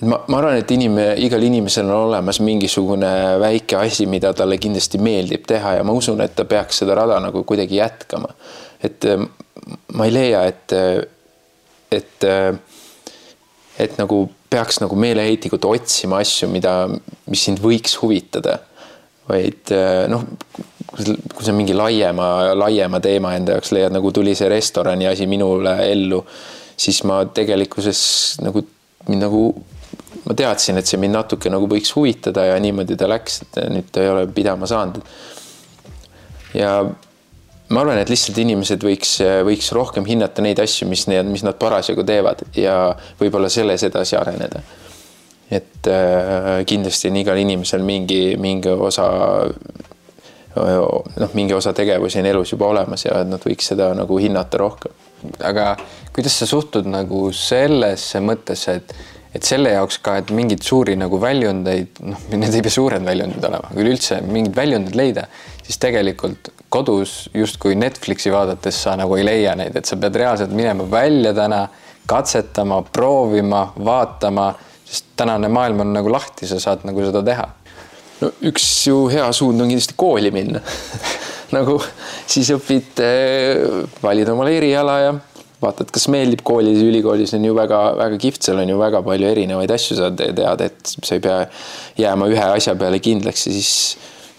[0.00, 5.00] ma, ma arvan, et inimene, igal inimesel on olemas mingisugune väike asi, mida talle kindlasti
[5.02, 8.32] meeldib teha ja ma usun, et ta peaks seda rada nagu kuidagi jätkama.
[8.84, 9.26] et äh,
[9.96, 10.72] ma ei leia, et,
[11.90, 12.26] et,
[13.78, 16.78] et nagu peaks nagu meeleheitlikult otsima asju, mida,
[17.30, 18.60] mis sind võiks huvitada.
[19.26, 20.22] vaid äh, noh,
[20.96, 25.72] kui sa mingi laiema, laiema teema enda jaoks leiad, nagu tuli see restorani asi minule
[25.88, 26.20] ellu,
[26.76, 28.00] siis ma tegelikkuses
[28.44, 28.62] nagu
[29.08, 29.42] mind nagu
[30.26, 33.90] ma teadsin, et see mind natuke nagu võiks huvitada ja niimoodi ta läks, et nüüd
[33.94, 35.02] ta ei ole pidama saanud.
[36.54, 36.72] ja
[37.68, 41.58] ma arvan, et lihtsalt inimesed võiks, võiks rohkem hinnata neid asju, mis need, mis nad
[41.58, 44.62] parasjagu teevad ja võib-olla selles edasi areneda.
[45.50, 49.10] et äh, kindlasti on igal inimesel mingi, mingi osa
[50.56, 54.92] noh, mingi osa tegevusi on elus juba olemas ja nad võiks seda nagu hinnata rohkem.
[55.44, 55.76] aga
[56.14, 58.94] kuidas sa suhtud nagu sellesse mõttesse, et
[59.36, 63.44] et selle jaoks ka, et mingeid suuri nagu väljundeid, noh, need ei pea suured väljundid
[63.44, 65.26] olema, üleüldse mingeid väljundeid leida,
[65.66, 70.54] siis tegelikult kodus justkui Netflixi vaadates sa nagu ei leia neid, et sa pead reaalselt
[70.56, 71.66] minema välja täna,
[72.06, 74.50] katsetama, proovima, vaatama,
[74.86, 77.46] sest tänane maailm on nagu lahti, sa saad nagu seda teha.
[78.22, 80.62] no üks ju hea suund on kindlasti kooli minna
[81.56, 81.74] nagu
[82.26, 83.02] siis õpid,
[84.02, 85.10] valid omale eriala ja
[85.62, 89.72] vaatad, kas meeldib koolis, ülikoolis on ju väga-väga kihvt, seal on ju väga palju erinevaid
[89.72, 91.38] asju saad teada, et sa ei pea
[92.00, 93.72] jääma ühe asja peale kindlaks ja siis,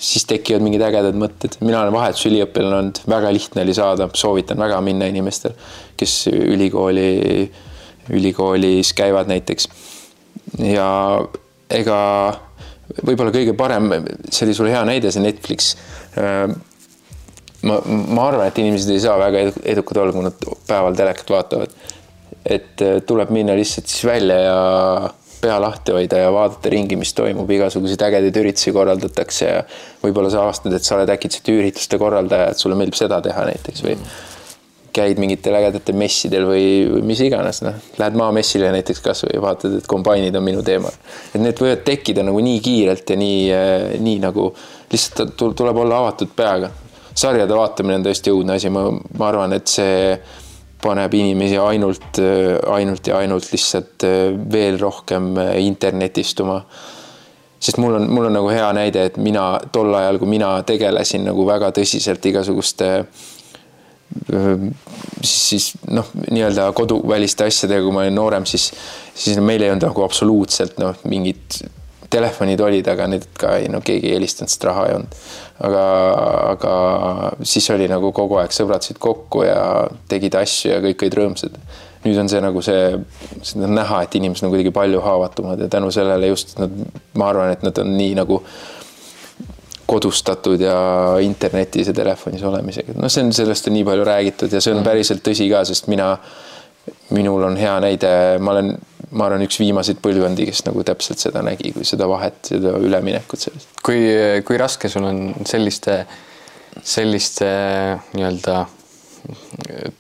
[0.10, 1.58] siis tekivad mingid ägedad mõtted.
[1.62, 5.58] mina olen vahetusüliõpilane olnud, väga lihtne oli saada, soovitan väga minna inimestel,
[5.98, 7.10] kes ülikooli,
[8.14, 9.70] ülikoolis käivad näiteks.
[10.62, 10.88] ja
[11.74, 12.00] ega
[13.04, 13.90] võib-olla kõige parem,
[14.30, 15.74] see oli sul hea näide, see Netflix
[17.68, 19.46] ma, ma arvan, et inimesed ei saa väga
[19.76, 21.78] edukad olla, kui nad päeval telekat vaatavad.
[22.48, 24.60] et äh, tuleb minna lihtsalt siis välja ja
[25.42, 29.60] pea lahti hoida ja vaadata ringi, mis toimub, igasuguseid ägedaid üritusi korraldatakse ja
[30.02, 33.86] võib-olla sa avastad, et sa oled äkitselt ürituste korraldaja, et sulle meeldib seda teha näiteks
[33.86, 34.00] või
[34.98, 39.78] käid mingitel ägedatel messidel või, või mis iganes, noh, lähed maamessile näiteks kasvõi ja vaatad,
[39.78, 40.90] et kombainid on minu teema.
[41.34, 44.50] et need võivad tekkida nagu nii kiirelt ja nii, äh, nii nagu
[44.92, 46.72] lihtsalt tuleb olla avatud peaga
[47.18, 50.18] sarjade vaatamine on tõesti õudne asi, ma, ma arvan, et see
[50.82, 52.20] paneb inimesi ainult,
[52.70, 56.62] ainult ja ainult lihtsalt äh, veel rohkem äh, internetistuma.
[57.60, 61.26] sest mul on, mul on nagu hea näide, et mina tol ajal, kui mina tegelesin
[61.26, 64.68] nagu väga tõsiselt igasuguste äh,
[65.22, 68.70] siis, siis noh, nii-öelda koduväliste asjadega, kui ma olin noorem, siis,
[69.16, 71.64] siis meil ei olnud nagu absoluutselt noh, mingit
[72.10, 75.20] telefonid olid, aga need ka ei, no keegi ei helistanud, sest raha ei olnud.
[75.68, 75.84] aga,
[76.54, 76.74] aga
[77.42, 79.60] siis oli nagu kogu aeg sõbrad said kokku ja
[80.10, 81.60] tegid asju ja kõik olid rõõmsad.
[82.06, 82.96] nüüd on see nagu see,
[83.42, 86.74] seda on näha, et inimesed on kuidagi palju haavatumad ja tänu sellele just nad,
[87.18, 88.42] ma arvan, et nad on nii nagu
[89.88, 90.78] kodustatud ja
[91.24, 94.84] internetis ja telefonis olemisega, noh, see on, sellest on nii palju räägitud ja see on
[94.84, 96.12] päriselt tõsi ka, sest mina,
[97.16, 98.12] minul on hea näide,
[98.44, 98.74] ma olen
[99.12, 103.46] ma arvan, üks viimaseid põlvkondi, kes nagu täpselt seda nägi, kui seda vahet, seda üleminekut
[103.48, 103.70] sellest.
[103.86, 104.02] kui,
[104.48, 106.02] kui raske sul on selliste,
[106.84, 107.48] selliste
[108.18, 108.66] nii-öelda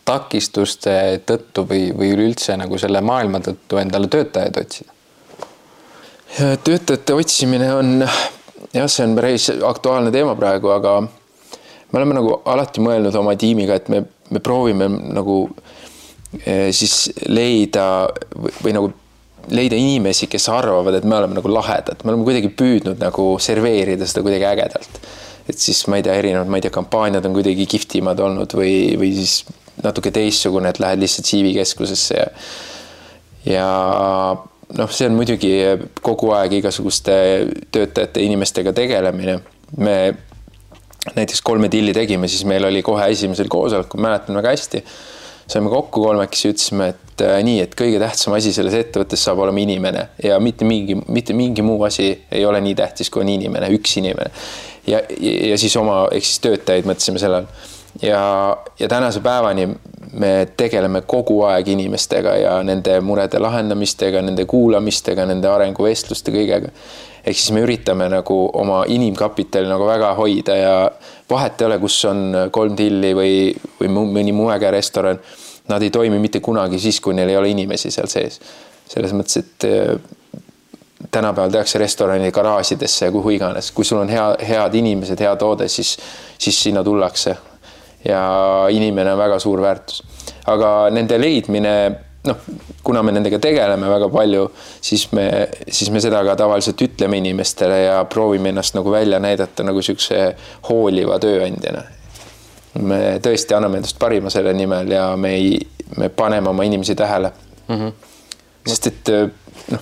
[0.07, 0.93] takistuste
[1.27, 4.93] tõttu või, või üleüldse nagu selle maailma tõttu endale töötajaid otsida?
[6.37, 12.83] töötajate otsimine on jah, see on päris aktuaalne teema praegu, aga me oleme nagu alati
[12.83, 15.66] mõelnud oma tiimiga, et me, me proovime nagu Eh,
[16.75, 16.95] siis
[17.27, 18.89] leida või, või nagu
[19.53, 24.07] leida inimesi, kes arvavad, et me oleme nagu lahedad, me oleme kuidagi püüdnud nagu serveerida
[24.09, 24.99] seda kuidagi ägedalt.
[25.47, 28.97] et siis ma ei tea, erinevad, ma ei tea, kampaaniad on kuidagi kihvtimad olnud või,
[28.99, 29.45] või siis
[29.83, 32.27] natuke teistsugune, et lähed lihtsalt CV keskusesse ja
[33.47, 33.67] ja
[34.75, 35.53] noh, see on muidugi
[36.03, 37.13] kogu aeg igasuguste
[37.71, 39.39] töötajate, inimestega tegelemine.
[39.77, 39.95] me
[41.15, 44.83] näiteks kolme tilli tegime, siis meil oli kohe esimesel koosolekul, mäletan väga hästi
[45.47, 49.63] saime kokku kolmekesi, ütlesime, et äh, nii, et kõige tähtsam asi selles ettevõttes saab olema
[49.63, 53.71] inimene ja mitte mingi, mitte mingi muu asi ei ole nii tähtis, kui on inimene,
[53.77, 54.31] üks inimene.
[54.87, 57.49] ja, ja, ja siis oma, ehk siis töötajaid mõtlesime sellel.
[58.01, 59.69] Ja, ja tänase päevani
[60.13, 66.71] me tegeleme kogu aeg inimestega ja nende murede lahendamistega, nende kuulamistega, nende arenguvestluste, kõigega.
[67.27, 70.75] ehk siis me üritame nagu oma inimkapitali nagu väga hoida ja
[71.29, 73.33] vahet ei ole, kus on kolm tilli või,
[73.81, 75.19] või mõni äge restoran.
[75.67, 78.39] Nad ei toimi mitte kunagi siis, kui neil ei ole inimesi seal sees.
[78.87, 79.99] selles mõttes, et äh,
[81.11, 85.67] tänapäeval tehakse restorani garaažidesse ja kuhu iganes, kui sul on hea, head inimesed, hea toode,
[85.67, 85.97] siis,
[86.39, 87.35] siis sinna tullakse.
[88.05, 90.03] Ja inimene on väga suur väärtus,
[90.45, 91.73] aga nende leidmine
[92.27, 92.37] noh,
[92.83, 94.45] kuna me nendega tegeleme väga palju,
[94.81, 95.27] siis me,
[95.67, 100.21] siis me seda ka tavaliselt ütleme inimestele ja proovime ennast nagu välja näidata nagu niisuguse
[100.69, 101.83] hooliva tööandjana.
[102.77, 105.55] me tõesti anname endast parima selle nimel ja me ei,
[105.97, 107.31] me paneme oma inimesi tähele
[107.67, 107.75] mm.
[107.75, 107.93] -hmm.
[108.67, 109.09] sest et
[109.71, 109.79] noh,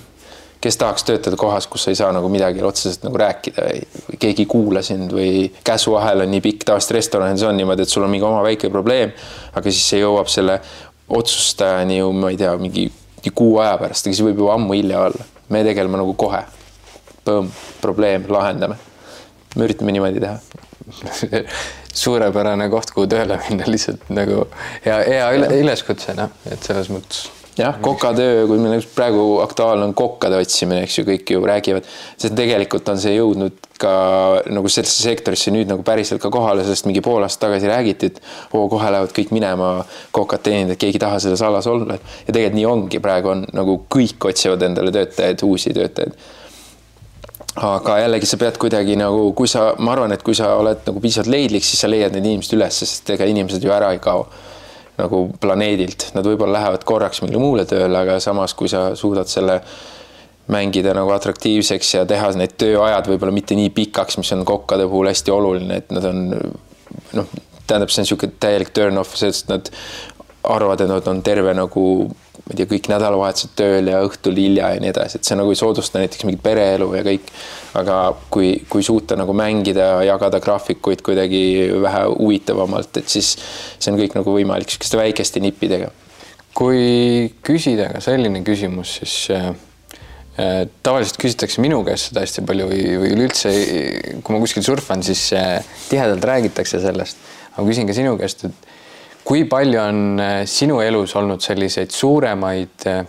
[0.66, 4.42] kes tahaks töötada kohas, kus sa ei saa nagu midagi otseselt nagu rääkida või, keegi
[4.42, 8.10] ei kuula sind või käsuahel on nii pikk, tavaliselt restoranides on niimoodi, et sul on
[8.10, 9.14] mingi oma väike probleem,
[9.54, 10.58] aga siis see jõuab selle
[11.06, 12.88] otsustajani ju ma ei tea, mingi
[13.34, 15.30] kuu aja pärast, aga siis võib juba ammu hilja olla.
[15.48, 16.42] me tegeleme nagu kohe.
[17.26, 17.50] Põmm,
[17.80, 18.76] probleem, lahendame.
[19.56, 20.38] me üritame niimoodi teha
[22.02, 24.44] suurepärane koht, kuhu tööle minna, lihtsalt nagu
[24.84, 27.24] hea, hea üle, üleskutse, noh, et selles mõttes
[27.58, 31.88] jah, kokatöö, kui meil praegu aktuaalne on kokkade otsimine, eks ju, kõik ju räägivad,
[32.18, 33.92] sest tegelikult on see jõudnud ka
[34.52, 38.20] nagu sellesse sektorisse nüüd nagu päriselt ka kohale, sest mingi pool aastat tagasi räägiti, et
[38.52, 39.70] oo, kohe lähevad kõik minema
[40.16, 41.96] kokat teenida, et keegi ei taha selles alas olla.
[41.96, 46.26] ja tegelikult nii ongi, praegu on nagu kõik otsivad endale töötajaid, uusi töötajaid.
[47.56, 51.00] Aga jällegi sa pead kuidagi nagu, kui sa, ma arvan, et kui sa oled nagu
[51.00, 54.26] piisavalt leidlik, siis sa leiad need inimesed üles, sest ega inimesed ju ära ei kao
[54.96, 59.60] nagu planeedilt, nad võib-olla lähevad korraks mingile muule tööle, aga samas, kui sa suudad selle
[60.52, 65.10] mängida nagu atraktiivseks ja teha need tööajad võib-olla mitte nii pikaks, mis on kokkade puhul
[65.10, 66.22] hästi oluline, et nad on
[67.18, 67.32] noh,
[67.66, 69.70] tähendab, see on niisugune täielik turn-off, sest nad
[70.46, 71.86] arvavad, et nad on terve nagu
[72.46, 75.50] ma ei tea, kõik nädalavahetused tööl ja õhtul hilja ja nii edasi, et see nagu
[75.50, 77.32] ei soodusta näiteks mingit pereelu ja kõik.
[77.76, 77.96] aga
[78.32, 81.40] kui, kui suuta nagu mängida, jagada graafikuid kuidagi
[81.82, 85.90] vähe huvitavamalt, et siis see on kõik nagu võimalik sihukeste väikeste nippidega.
[86.54, 89.50] kui küsida ka selline küsimus, siis äh,
[90.38, 93.52] äh, tavaliselt küsitakse minu käest seda hästi palju või, või üleüldse,
[94.22, 97.18] kui ma kuskil surfan, siis äh, tihedalt räägitakse sellest.
[97.56, 98.75] aga küsin ka sinu käest, et
[99.26, 103.00] kui palju on äh, sinu elus olnud selliseid suuremaid äh,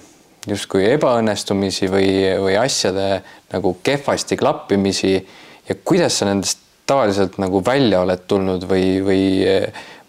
[0.47, 2.09] justkui ebaõnnestumisi või,
[2.41, 3.09] või asjade
[3.51, 9.23] nagu kehvasti klappimisi ja kuidas sa nendest tavaliselt nagu välja oled tulnud või, või,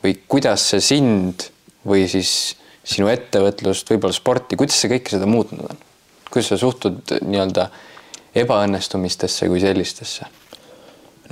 [0.05, 1.49] või kuidas see sind
[1.89, 2.55] või siis
[2.89, 5.85] sinu ettevõtlust, võib-olla sporti, kuidas see kõike seda muutnud on?
[6.29, 7.67] kuidas sa suhtud nii-öelda
[8.39, 10.29] ebaõnnestumistesse kui sellistesse?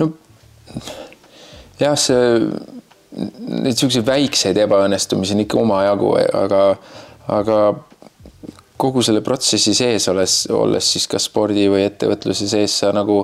[0.01, 0.11] no
[1.79, 2.41] jah, see
[3.17, 6.63] neid niisuguseid väikseid ebaõnnestumisi on ikka omajagu, aga,
[7.33, 7.59] aga
[8.77, 13.23] kogu selle protsessi sees olles, olles siis kas spordi või ettevõtluse sees, sa nagu,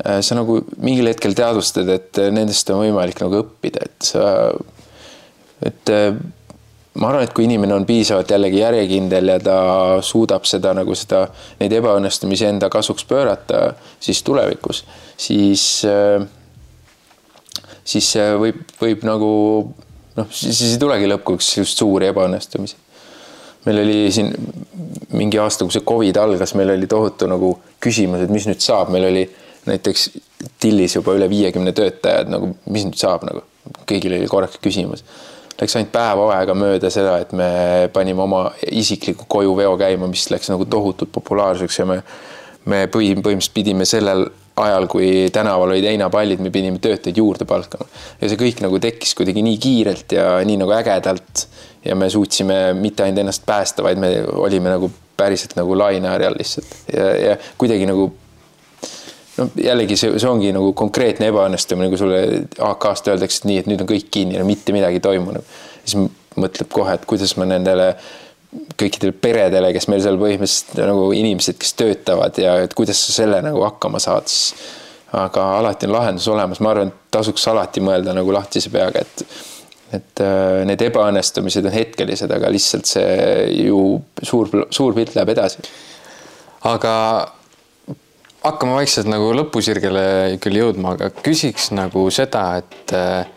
[0.00, 4.30] sa nagu mingil hetkel teadvustad, et nendest on võimalik nagu õppida, et sa,
[5.68, 5.92] et
[6.94, 9.58] ma arvan, et kui inimene on piisavalt jällegi järjekindel ja ta
[10.04, 11.26] suudab seda nagu seda,
[11.60, 13.66] neid ebaõnnestumisi enda kasuks pöörata,
[14.00, 14.84] siis tulevikus,
[15.20, 16.24] siis äh,
[17.84, 18.08] siis
[18.40, 19.30] võib, võib nagu
[20.16, 22.76] noh, siis ei tulegi lõpuks just suuri ebaõnnestumisi.
[23.64, 24.32] meil oli siin
[25.16, 28.92] mingi aasta, kui see Covid algas, meil oli tohutu nagu küsimus, et mis nüüd saab,
[28.92, 29.24] meil oli
[29.68, 30.10] näiteks
[30.60, 33.40] Tillis juba üle viiekümne töötaja, et nagu mis nüüd saab nagu,
[33.88, 35.04] kõigil oli korraks küsimus.
[35.56, 37.48] Läks ainult päev aega mööda seda, et me
[37.94, 42.00] panime oma isikliku kojuveo käima, mis läks nagu tohutult populaarseks ja me,
[42.68, 44.26] me põhi, põhimõtteliselt pidime sellel
[44.56, 47.86] ajal, kui tänaval olid heinapallid, me pidime töötajaid juurde palkama.
[48.20, 51.46] ja see kõik nagu tekkis kuidagi nii kiirelt ja nii nagu ägedalt
[51.84, 56.76] ja me suutsime mitte ainult ennast päästa, vaid me olime nagu päriselt nagu laineharjal lihtsalt
[56.92, 58.12] ja, ja kuidagi nagu
[59.38, 62.20] no jällegi see, see ongi nagu konkreetne ebaõnnestumine, kui sulle
[62.70, 65.56] AK-st öeldakse, et nii, et nüüd on kõik kinni mitte midagi ei toimunud.
[65.84, 66.06] siis
[66.38, 67.94] mõtleb kohe, et kuidas ma nendele
[68.78, 73.40] kõikidele peredele, kes meil seal põhimõtteliselt nagu inimesed, kes töötavad ja et kuidas sa selle
[73.44, 74.54] nagu hakkama saad, siis
[75.14, 79.26] aga alati on lahendus olemas, ma arvan, et tasuks alati mõelda nagu lahtise peaga, et
[79.94, 83.12] et äh, need ebaõnnestumised on hetkelised, aga lihtsalt see
[83.60, 83.78] ju
[84.26, 85.62] suur, suur pilt läheb edasi.
[86.66, 86.94] aga
[88.44, 93.28] hakkame vaikselt nagu lõpusirgele küll jõudma, aga küsiks nagu seda, et äh,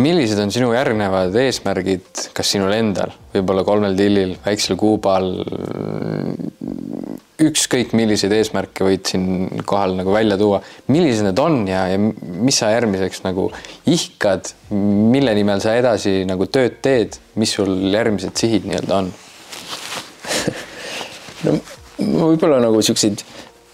[0.00, 5.30] millised on sinu järgnevad eesmärgid, kas sinul endal, võib-olla kolmel tillil, väiksel kuubal?
[7.44, 12.60] ükskõik milliseid eesmärke võid siin kohal nagu välja tuua, millised need on ja, ja mis
[12.60, 13.48] sa järgmiseks nagu
[13.90, 19.10] ihkad, mille nimel sa edasi nagu tööd teed, mis sul järgmised sihid nii-öelda on?
[22.14, 23.26] no võib-olla nagu siukseid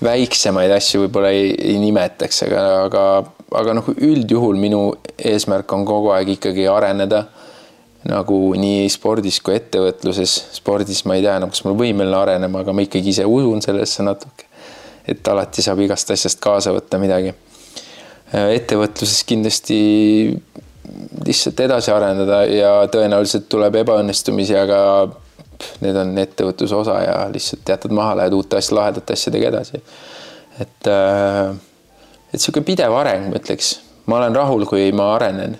[0.05, 3.05] väiksemaid asju võib-olla ei, ei nimetaks, aga, aga
[3.57, 4.83] aga noh, üldjuhul minu
[5.17, 7.25] eesmärk on kogu aeg ikkagi areneda
[8.09, 10.37] nagu nii spordis kui ettevõtluses.
[10.57, 14.07] spordis ma ei tea enam, kas ma võimeline arenema, aga ma ikkagi ise usun sellesse
[14.07, 14.47] natuke.
[15.09, 17.35] et alati saab igast asjast kaasa võtta midagi.
[18.33, 19.81] ettevõtluses kindlasti
[21.27, 24.79] lihtsalt edasi arendada ja tõenäoliselt tuleb ebaõnnestumisi, aga
[25.85, 29.83] need on ettevõtluse osa ja lihtsalt jätad maha, lähed uute asja, lahedate asjadega edasi.
[30.61, 31.53] et äh,
[32.31, 33.75] et niisugune pidev areng, ma ütleks,
[34.07, 35.57] ma olen rahul, kui ma arenen.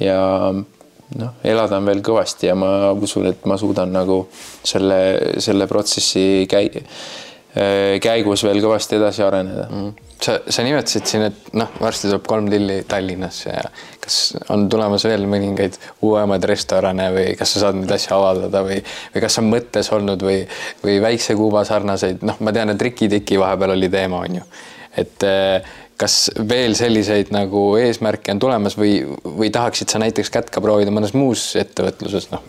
[0.00, 0.20] Ja
[0.50, 5.00] noh, elada on veel kõvasti ja ma usun, et ma suudan nagu selle,
[5.42, 6.84] selle protsessi käi-,
[8.02, 9.66] käigus veel kõvasti edasi areneda.
[9.70, 10.08] Mm.
[10.20, 13.62] Sa, sa nimetasid siin, et noh, varsti tuleb kolm tilli Tallinnasse ja
[14.04, 14.18] kas
[14.52, 18.82] on tulemas veel mõningaid uuemaid restorane või kas sa saad neid asju avaldada või,
[19.14, 20.42] või kas on mõttes olnud või,
[20.84, 24.44] või Väikse Kuuba sarnaseid, noh, ma tean, et Riki Tiki vahepeal oli teema, on ju.
[25.00, 25.24] et
[26.00, 26.16] kas
[26.48, 28.94] veel selliseid nagu eesmärke on tulemas või,
[29.24, 32.44] või tahaksid sa näiteks kätt ka proovida mõnes muus ettevõtluses, noh,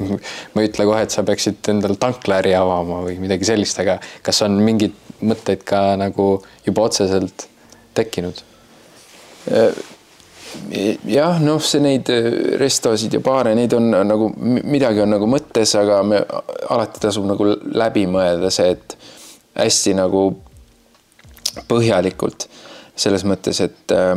[0.53, 4.41] ma ei ütle kohe, et sa peaksid endal tanklaäri avama või midagi sellist, aga kas
[4.47, 6.33] on mingeid mõtteid ka nagu
[6.65, 7.47] juba otseselt
[7.97, 8.45] tekkinud?
[11.09, 12.09] jah, noh, see neid
[12.61, 16.21] restosid ja baare, neid on nagu midagi on nagu mõttes, aga me
[16.69, 18.97] alati tasub nagu läbi mõelda see, et
[19.57, 20.29] hästi nagu
[21.67, 22.47] põhjalikult
[22.95, 24.15] selles mõttes, et äh,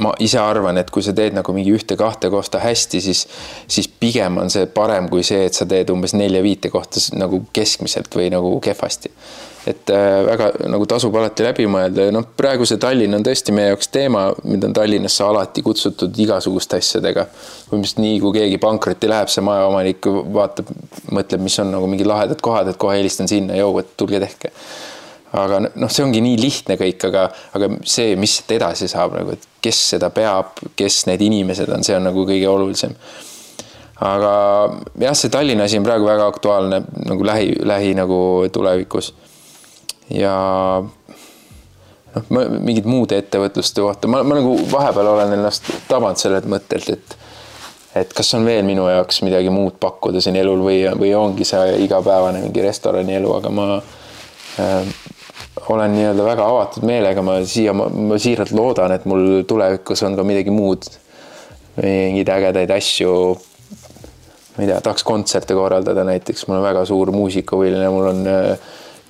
[0.00, 3.26] ma ise arvan, et kui sa teed nagu mingi ühte-kahte kohta hästi, siis,
[3.68, 8.14] siis pigem on see parem kui see, et sa teed umbes nelja-viite kohta nagu keskmiselt
[8.16, 9.12] või nagu kehvasti.
[9.66, 13.52] et äh, väga nagu tasub alati läbi mõelda ja noh, praegu see Tallinn on tõesti
[13.54, 17.26] meie jaoks teema, mind on Tallinnasse alati kutsutud igasuguste asjadega.
[17.72, 20.72] umbes nii, kui keegi pankrotti läheb, see majaomanik vaatab,
[21.12, 24.50] mõtleb, mis on nagu mingid lahedad kohad, et kohe helistan sinna, jõu, et tulge tehke
[25.32, 27.26] aga noh, see ongi nii lihtne kõik, aga,
[27.56, 31.84] aga see, mis siit edasi saab nagu, et kes seda peab, kes need inimesed on,
[31.86, 32.94] see on nagu kõige olulisem.
[34.02, 34.32] aga
[35.00, 38.18] jah, see Tallinna asi on praegu väga aktuaalne nagu lähi, lähi nagu
[38.52, 39.14] tulevikus.
[40.10, 40.34] ja
[40.82, 42.28] noh,
[42.60, 47.18] mingid muude ettevõtluste kohta, ma, ma nagu vahepeal olen ennast tabanud sellelt mõttelt, et
[47.92, 51.74] et kas on veel minu jaoks midagi muud pakkuda siin elul või, või ongi see
[51.84, 54.92] igapäevane mingi restorani elu, aga ma äh,
[55.60, 60.24] olen nii-öelda väga avatud meelega, ma siia, ma siiralt loodan, et mul tulevikus on ka
[60.26, 60.88] midagi muud,
[61.78, 63.16] mingeid ägedaid asju.
[64.52, 68.26] ma ei tea, tahaks kontserte korraldada näiteks, ma olen väga suur muusikahuviline, mul on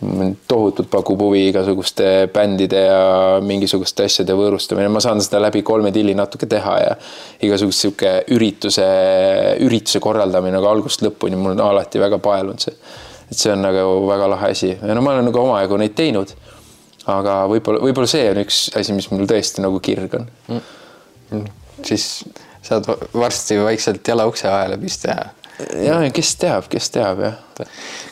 [0.02, 3.02] mind tohutult pakub huvi igasuguste bändide ja
[3.42, 6.96] mingisuguste asjade võõrustamine, ma saan seda läbi kolme tilli natuke teha ja
[7.46, 8.86] igasugust sihuke ürituse,
[9.62, 12.74] ürituse korraldamine nagu algusest lõpuni, mul on alati väga paelunud see
[13.32, 16.34] et see on nagu väga lahe asi ja no ma olen nagu omajagu neid teinud.
[17.12, 21.60] aga võib-olla, võib-olla see on üks asi, mis mul tõesti nagu kirg on mm..
[21.82, 22.04] Siis
[22.62, 25.24] saad varsti vaikselt jala ukse vahele pista ja.
[25.82, 27.40] ja, kes teab, kes teab jah.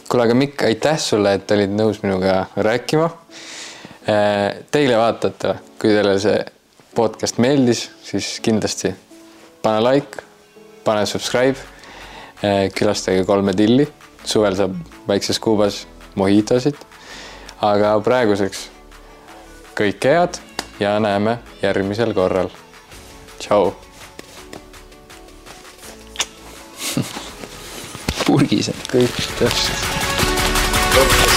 [0.09, 3.07] kuule, aga Mikk, aitäh sulle, et olid nõus minuga rääkima.
[4.11, 6.41] Äh, teile vaatajatele, kui teile see
[6.97, 8.91] podcast meeldis, siis kindlasti
[9.63, 10.25] pane like,
[10.83, 11.61] pane subscribe,
[12.43, 13.87] äh, külastage kolme tilli
[14.27, 14.75] suvel saab
[15.11, 16.77] väikses Kuubas mojitosid.
[17.61, 18.69] aga praeguseks
[19.77, 20.39] kõike head
[20.81, 22.49] ja näeme järgmisel korral.
[23.39, 23.75] tšau.
[28.27, 28.71] purgis.
[28.93, 31.30] kõik täpselt.